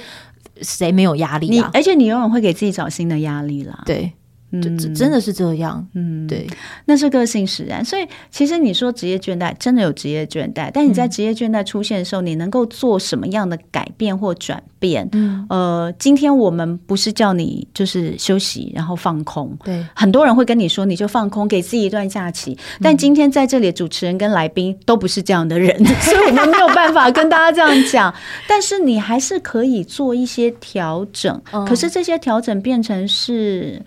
[0.63, 1.71] 谁没有压力啊？
[1.75, 3.83] 而且你永远会给自己找新的压力啦。
[3.87, 4.13] 对。
[4.51, 5.85] 嗯，真的是这样。
[5.95, 6.47] 嗯，对，
[6.85, 7.85] 那是个性使然。
[7.85, 10.71] 所以，其实你说职业倦怠，真的有职业倦怠。
[10.73, 15.09] 但你在职业倦怠出现的时候，你能够做什么样的改变或转变？
[15.13, 19.57] 嗯，呃，今天我们不是叫你就是休息，然后放空。
[19.65, 22.57] 对，很多人会跟你说，你就放空，给自己一段假期。
[22.81, 28.15] 但今天在这里，主持人跟来宾都不是这样的人， 所以我们没有办法跟大家这样讲。
[28.49, 31.43] 但是你还是可以做一些调整。
[31.67, 33.83] 可是这些调整变成是。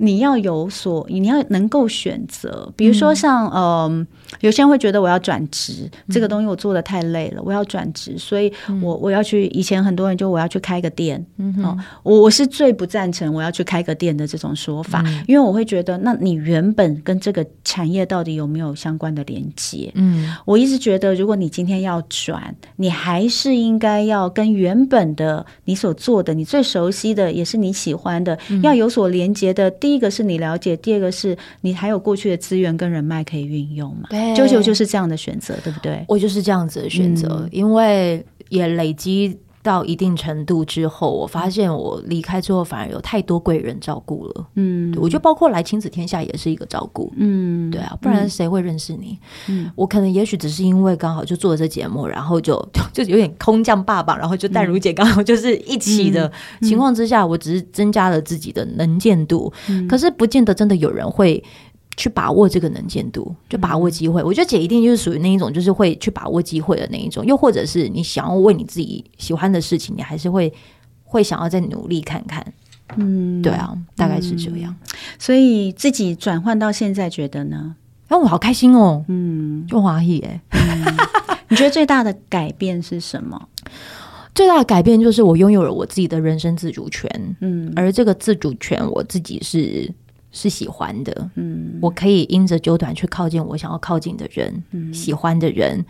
[0.00, 4.06] 你要有所，你要能够选择，比如说像嗯、呃，
[4.40, 9.40] 有些人会觉得我要转职，嗯、这个东西我做的太累了，我要转职，所以我我要去。
[9.50, 19.90] 以前很多人就我要去开个店，嗯哦，我、哦、我是最不赞成我要去开个店的这种说法，嗯、因为我会觉得，那你原本跟这个产业到底有没有相关的连接？
[19.94, 29.70] 嗯，我一直觉得，如果你今天要转，你还是应该要跟原本的你所做的，你最熟悉的，也是你喜欢的，嗯、要有所连接的。
[29.70, 34.08] 第一个是你了解，第二个是你还有过去的资源跟人脉可以运用嘛？
[34.10, 36.04] 对，啾啾就是这样的选择，对不对？
[36.08, 39.38] 我就是这样子的选择，嗯、因为也累积。
[39.62, 44.46] 到一定程度之后，我发现我离开之后，反而有太多贵人照顾了。
[44.54, 47.12] 嗯，我觉得包括来亲子天下也是一个照顾。
[47.18, 49.18] 嗯，对啊，不然谁会认识你？
[49.50, 52.58] 嗯，我可能也许只是因为刚好就做了这节目，然后就
[52.90, 59.52] 就有点空降爸爸，然后就淡如姐刚好就是一起的情况之下，我只是增加了自己的能见度。
[59.86, 61.44] 可是不见得真的有人会。
[62.00, 64.22] 去把握这个能见度，就把握机会。
[64.22, 67.24] 嗯、我觉得姐一定就是属于那一种，就是会去把握机会的那一种。
[67.26, 70.50] 又或者是你想要为你自己喜欢的事情，你还是会
[71.04, 72.42] 会想要再努力看看。
[72.96, 74.74] 嗯，对啊，大概是这样。
[74.80, 74.88] 嗯、
[75.18, 77.76] 所以自己转换到现在，觉得呢？
[78.08, 79.04] 哎，我好开心哦。
[79.08, 80.40] 嗯，就华裔哎。
[81.50, 83.48] 你觉得最大的改变是什么？
[84.34, 87.36] 最大的改变就是我拥有了我自己的人生自主权。
[87.40, 89.92] 嗯，而这个自主权，我自己是
[90.32, 91.30] 是喜欢的。
[91.34, 95.84] 嗯，我可以因着九短去靠近我想要靠近的人，嗯，喜欢的人。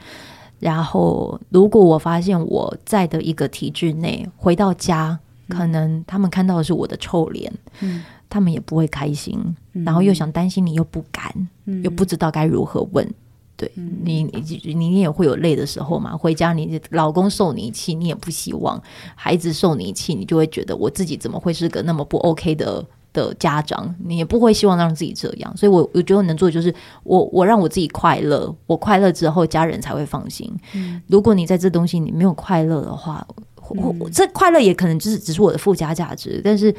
[0.58, 5.18] 然后，如果我发现我在的一个体制内，回到家，
[5.48, 9.38] 可能他们看到的是我的臭脸，嗯，他们也不会开心。
[9.72, 11.48] 然后又想担心你，又不敢，
[11.82, 13.08] 又不知道该如何问。
[13.56, 16.16] 对你，你你也会有累的时候嘛？
[16.16, 18.78] 回家，你老公受你气，你也不希望；
[19.14, 22.82] 孩子受你气，你就会觉得我自己怎么会是个那么不 OK 的
[23.12, 23.94] 的家长？
[23.98, 25.56] 你也不会希望让自己这样。
[25.56, 30.52] 所以我，我我觉得能做的就是我我让我自己快乐，我快乐之后，家人才会放心。
[30.74, 33.26] 嗯，如果你在这东西你没有快乐的话，
[33.68, 36.74] 我我这快乐也可能就是只是我的附加价值，但是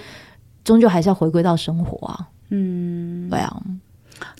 [0.63, 2.27] 终究还是要回归到生活啊。
[2.49, 3.61] 嗯，对啊。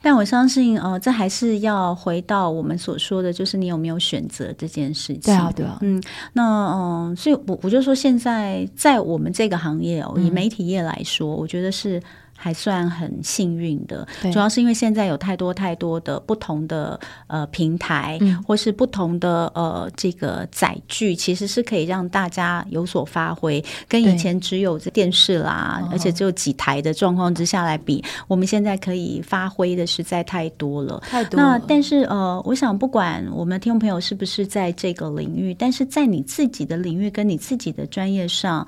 [0.02, 5.22] 但我相信，呃，这还是要回到我们所说的，就是你有没有选择这件事情。
[5.22, 6.02] 对啊，对啊，嗯，
[6.34, 12.02] 那嗯、呃，所以我我就说，现在在我们这个行业哦，以媒体业来说，嗯、我觉得是。
[12.44, 23.64] 还算很幸运的，主要是因为现在有太多太多的不同的呃平台，嗯、或是不同的呃这个载具，其实是可以让大家有所发挥。
[23.88, 31.00] 跟以前只有这电视啦，而且只有几台的状况之下来比，我们现在可以发挥的实在太多了。
[31.02, 31.46] 太多了。
[31.46, 38.66] 那但是呃，我想不管我们听众朋友是不是在这个领域，但是在你自己的领域跟你自己的专业上。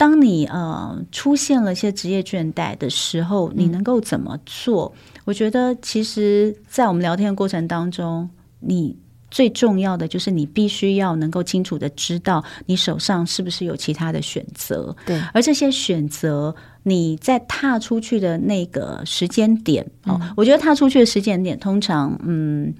[0.00, 4.90] 当你呃出现了一些职业倦怠的时候，你能够怎么做？
[4.96, 8.26] 嗯、我觉得，其实，在我们聊天的过程当中，
[8.60, 8.96] 你
[9.30, 14.96] 最重要的就是你必须要能够清楚的知道你手上是不是有其他的选择。
[15.04, 22.72] 对，而这些选择，你在踏出去的那个时间点，嗯、哦，我觉得踏出去的时间点，通常，嗯。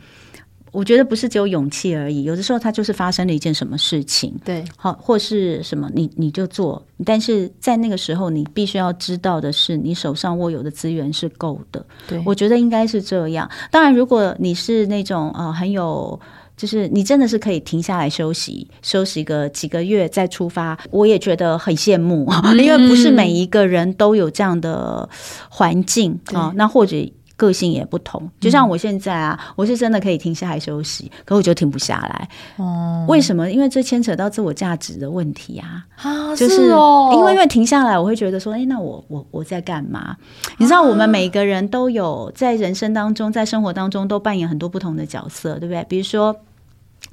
[0.72, 11.84] 我觉得不是只有勇气而已，有的时候它就是发生了一件什么事情，对，好，或是什么，你你就做，但是在那个时候，你必须要知道的是，你手上握有的资源是够的。
[12.06, 13.50] 对，我觉得应该是这样。
[13.70, 16.18] 当然，如果你是那种呃很有，
[16.56, 25.08] 就是你真的是可以停下来休息，休息个几个月再出发，我也觉得很羡慕，嗯、 因为不是每一个人都有这样的
[25.48, 26.52] 环境啊。
[26.54, 26.96] 那或者。
[27.41, 32.28] 个性也不同，就像我现在啊，嗯、我是真的可以停下来休息，可我就停不下来。
[32.59, 33.51] 哦、嗯，为什么？
[33.51, 35.86] 因为这牵扯到自我价值的问题啊。
[35.97, 40.14] 啊，就是，是哦，因为因为停下来，我会觉得说，哎，那我我我在干嘛？
[40.59, 45.82] 你知道，我们每个人都有在人生当中，在生活当中都扮演很多不同的角色，对不对？
[45.88, 46.36] 比如说，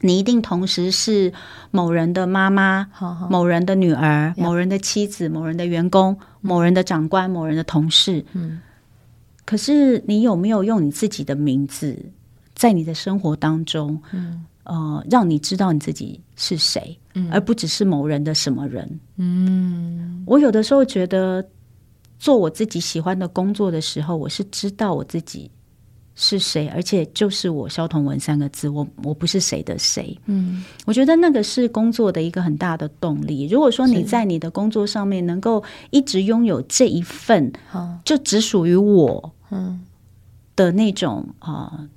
[0.01, 1.31] 你一定同时是
[1.71, 8.25] 某人的妈妈、好好某人的女儿、某人的妻子、某人的员工、某人的长官、某人的同事。
[8.33, 8.59] 嗯。
[9.47, 11.97] 可是，你有没有用你自己的名字，
[12.53, 20.21] 在你的生活当中，嗯，呃，让你知道你自己是谁，嗯，而不只是某人的什么人，嗯。
[20.27, 21.41] 我有的时候觉得，
[22.19, 25.49] 做我自己喜欢的工作的时候，我是知道我自己
[26.19, 33.47] 是谁，而且就是我肖同文三个字，我我不是谁的谁，嗯，我觉得那个是工作的一个很大的动力。
[33.47, 37.53] 如果说你在你的工作上面能够一直拥有这一份，
[38.03, 39.79] 就只属于我，嗯。
[40.55, 41.89] 的那种啊、呃，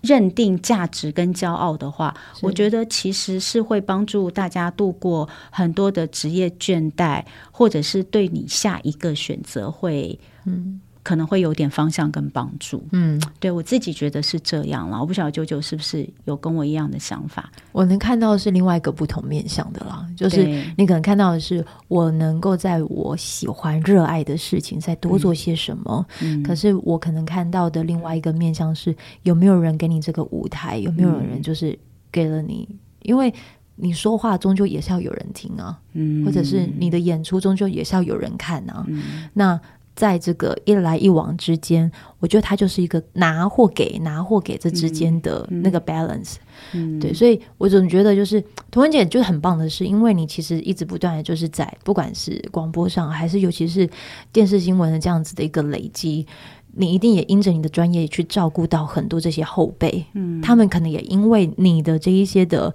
[0.00, 10.80] 认定价值跟骄傲的话，我觉得其实是会帮助大家度过很多的职业倦怠，或者是对你下一个选择会嗯。
[11.02, 15.00] 可能会有点方向跟帮助，嗯，对我自己觉得是这样了。
[15.00, 17.50] 我不晓得九九是不是有跟我一样的想法。
[17.72, 20.44] 我能看到的是另外一个不同面向的啦，就是
[20.76, 26.06] 你可能看到的是我能够在我喜欢、热爱的事情再多做些什么。
[26.20, 28.94] 嗯，可是我可能看到的另外一个面向是
[29.24, 31.76] 有没有人给你这个舞台，有没有人就是
[32.12, 33.34] 给了你，嗯，因为
[33.74, 39.60] 你说话终究也是要有人听啊，嗯，或者是你的演出终究也是要有人看啊，嗯，那。
[39.94, 46.36] 在这个一来一往之间，我觉得它就是一个拿或给、拿或给这之间的那个 balance。
[46.72, 53.88] 嗯，对，所以我总觉得就是童文姐就是很棒的是，因为你其实一直不断的就是在不管是广播上，还是尤其是
[54.32, 56.26] 电视新闻的这样子的一个累积，
[56.72, 60.04] 你一定也因着你的专业去照顾到很多这些后辈。
[60.14, 62.74] 嗯，他们可能也因为你的这一些的。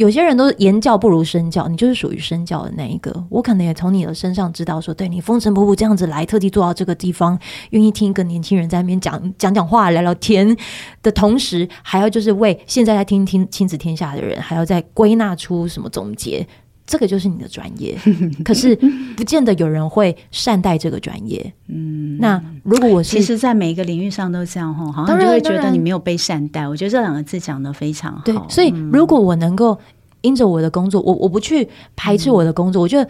[0.00, 3.12] 有些人都是言教不如身教，你就是属于身教的那一个。
[3.28, 7.38] 我可能也从你的身上知道说，对你风尘仆仆这样子来，特地坐到这个地方，
[7.68, 10.56] 愿意听一个年轻人在那边讲讲讲话、聊聊天
[11.02, 16.46] 的同时，还要就是为现在在听听亲子天下的人，还要再归纳出什么总结。
[16.90, 17.96] 这个就是你的专业，
[18.44, 18.74] 可是
[19.16, 21.54] 不见得有人会善待这个专业。
[21.68, 26.66] 嗯，那如果我是，其实，在每一个领域上都这样哈，好像就会觉得你没有被善待。
[26.66, 28.22] 我觉得这两个字讲的非常好。
[28.24, 29.78] 对，所以如果我能够
[30.22, 33.08] 因着我的工作，我我不去排斥我的工作，嗯、我觉得。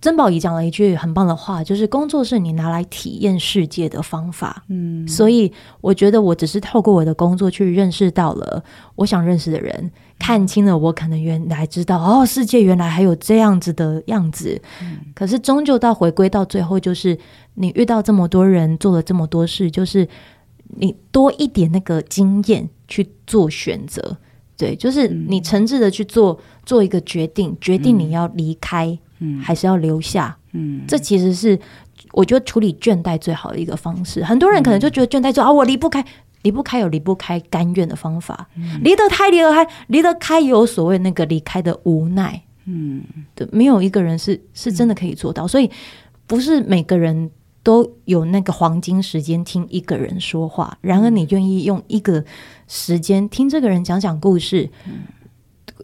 [0.00, 4.64] 曾宝仪讲了一句很棒的话，就是工作是你拿来体验世界的方法。
[4.68, 8.62] 嗯，所以我觉得我只是透过我的工作去认识到了
[8.94, 14.60] 我想认识的人，看清了我可能原来知道哦，世界原来还有这样子的样子。
[14.80, 17.18] 嗯，可是终究到回归到最后，就是
[17.54, 20.08] 你遇到这么多人，做了这么多事，就是
[20.76, 24.16] 你多一点那个经验去做选择。
[24.56, 28.96] 对，就是你诚挚的去做做一个决定，决定你要离开。
[29.20, 30.36] 嗯，还是要留下。
[30.52, 31.58] 嗯，这其实是
[32.12, 34.24] 我觉得处理倦怠最好的一个方式。
[34.24, 36.04] 很多人可能就觉得倦怠，说啊，我离不开，
[36.42, 42.42] 离不开有离不开甘愿的方法，嗯、离得开，离得开，离得开有所谓那个离开的无奈。
[42.64, 43.02] 嗯，
[43.34, 45.70] 对，没有一个人是是真的可以做到，所以
[46.26, 47.30] 不是每个人
[47.62, 50.78] 都有那个黄金时间听一个人说话。
[50.80, 52.24] 然而，你愿意用一个
[52.66, 54.70] 时间听这个人讲讲故事。
[54.86, 54.92] 嗯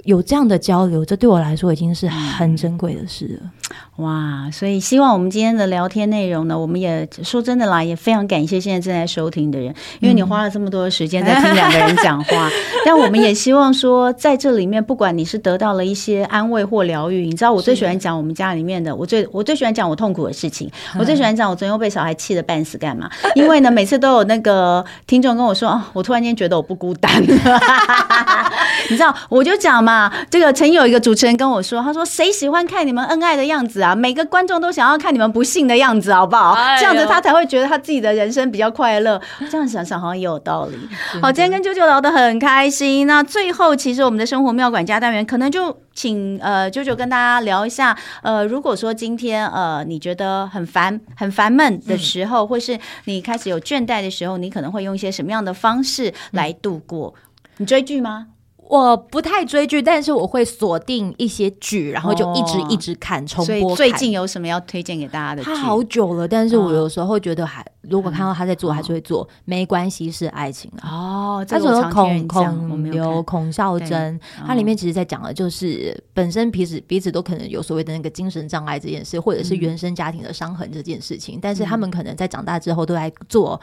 [0.03, 3.51] 有这样的交流，这对我来说已经是很珍贵的事了。
[3.97, 4.51] 哇！
[4.53, 12.51] 所以希望我们今天的聊天内容呢，我们也说真的啦，也非常感谢现在正在收听的人，因为你花了这么多的时间在听两个人讲话。
[12.85, 23.09] 但我们也希望说，在这里面，不管你是得到了一些安慰或疗愈，你知道，我最喜欢讲我们家里面的，我最我最喜欢讲我痛苦的事情，我最喜欢讲我昨天又被小孩气得半死干嘛？
[23.37, 27.11] 因为呢，每次都有那个听众跟我说，哦，我突然间觉得我不孤单。
[28.91, 33.95] 你知道，我就讲嘛，这个曾有一个主持人跟我说，他说，谁喜欢看你们恩爱的样子啊？
[33.95, 36.57] 每个观众都想要看你们不幸的样子，好不好？
[36.79, 39.21] 这样子他才会觉得他自己的人生比较快乐。
[39.51, 40.77] 这样想想好像也有道理。
[41.21, 43.07] 好，今天跟啾啾聊得很开心。
[43.07, 47.97] 那最后，其实我们的生活妙管家单元，可能就请呃啾啾跟大家聊一下。
[48.23, 57.15] 呃，如果说今天呃你觉得很烦、很烦闷的时候，或是你开始有倦怠的时候，你可能会用一些什么样的方式来度过？
[57.59, 58.27] 你追剧吗？
[58.69, 63.77] 我不太追剧，但是我会锁定一些剧，然后就一直一直看重播。
[63.77, 65.51] 最近有什么要推荐给大家的剧？
[65.51, 69.29] 他好久了，但是我有时候觉得还，如果看到他在做，还是会做。
[69.45, 71.45] 没关系，是爱情哦。
[71.49, 83.61] 他说孔孔刘孔孝真，他里面其实在讲的就是本身彼此彼此都可能有所谓的那个精神障碍这件事，或者是原生家庭的伤痕这件事情，但是他们可能在长大之后都在做。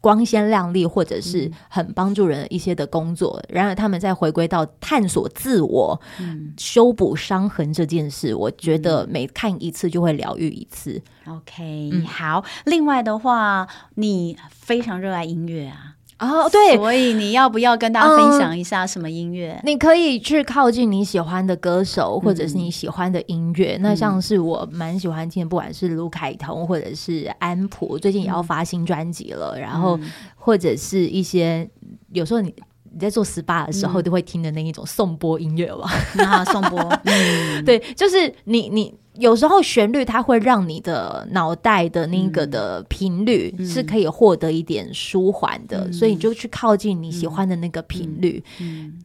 [0.00, 11.00] 光鲜亮丽，或者是很帮助人一些的工作，嗯、然而他们再回归到探索自我、嗯、修补伤痕这件事，我觉得每看一次就会疗愈一次。
[11.26, 12.44] OK，、嗯、好。
[12.66, 15.93] 另外的话，你非常热爱音乐啊。
[16.18, 19.52] 哦，对，所以你要不要跟大家分享一下什么音乐？
[19.62, 23.76] 嗯，你可以去靠近你喜欢的歌手，或者是你喜欢的音乐。
[23.76, 29.54] 嗯，那像是我蛮喜欢听的，不管是卢凯彤或者是安普，最近也要发新专辑了。
[29.56, 29.98] 嗯，然后
[30.36, 31.68] 或者是一些
[32.12, 32.54] 有时候你
[32.92, 35.90] 你在做 SPA 的时候都会听的那一种颂钵音乐吧？
[36.24, 38.94] 啊，颂钵，嗯， 对，就是你你。
[39.14, 48.42] 有时候旋律它会让你的脑袋的那个的频率是可以获得一点舒缓的，嗯、所以你就去靠近你喜欢的那个频率，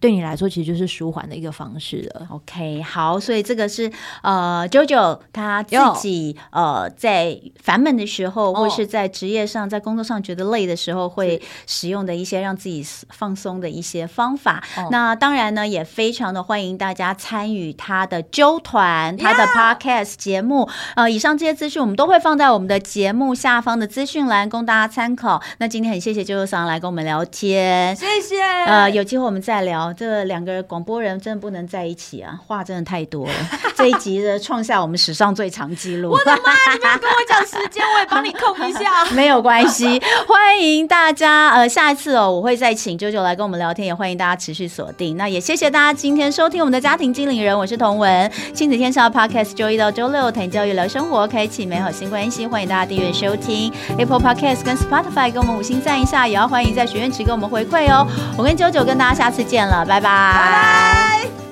[0.02, 2.28] 对你来说其实就是舒缓的一个方式了。
[2.32, 3.92] OK，好，所以这个是
[4.24, 14.64] 呃，JoJo 他自己呃在烦闷的时候，或是在职业上、在工作上觉得累的时候，会使用的一些让自己放松的一些方法。
[14.90, 19.99] 那当然呢，也非常的欢迎大家参与他的啾团，他的 Podcast。
[20.04, 25.42] 节目，呃，以上这些资讯我们都会放在我们的节目下方的资讯栏，供大家参考。
[25.60, 28.42] 那今天很谢谢啾啾桑来跟我们聊天，谢谢。
[28.66, 29.94] 呃，有机会我们再聊。
[29.94, 33.34] 这两个广播人真的不能在一起啊，话真的太多了。
[33.76, 36.12] 这一集的创下我们史上最长纪录。
[36.12, 36.74] 我的妈！
[36.74, 39.06] 你不要跟我讲时间，我也帮你控一下。
[39.16, 41.50] 没有关系，欢迎大家。
[41.50, 45.18] 呃，下一次哦，我会再请啾啾来跟我们聊天，也欢迎大家持续锁定。
[45.18, 52.46] 那也谢谢大家今天收听我们的家庭经理人，我是童文，亲子天下 Podcast 周一到周六谈教育聊生活，开启美好新关系。
[52.46, 58.08] 欢迎大家订阅收听 Apple Podcast 跟 Spotify，给我们五星赞一下，也要欢迎在许愿池给我们回馈哦。
[58.38, 61.49] 我跟九九跟大家下次见了，拜拜。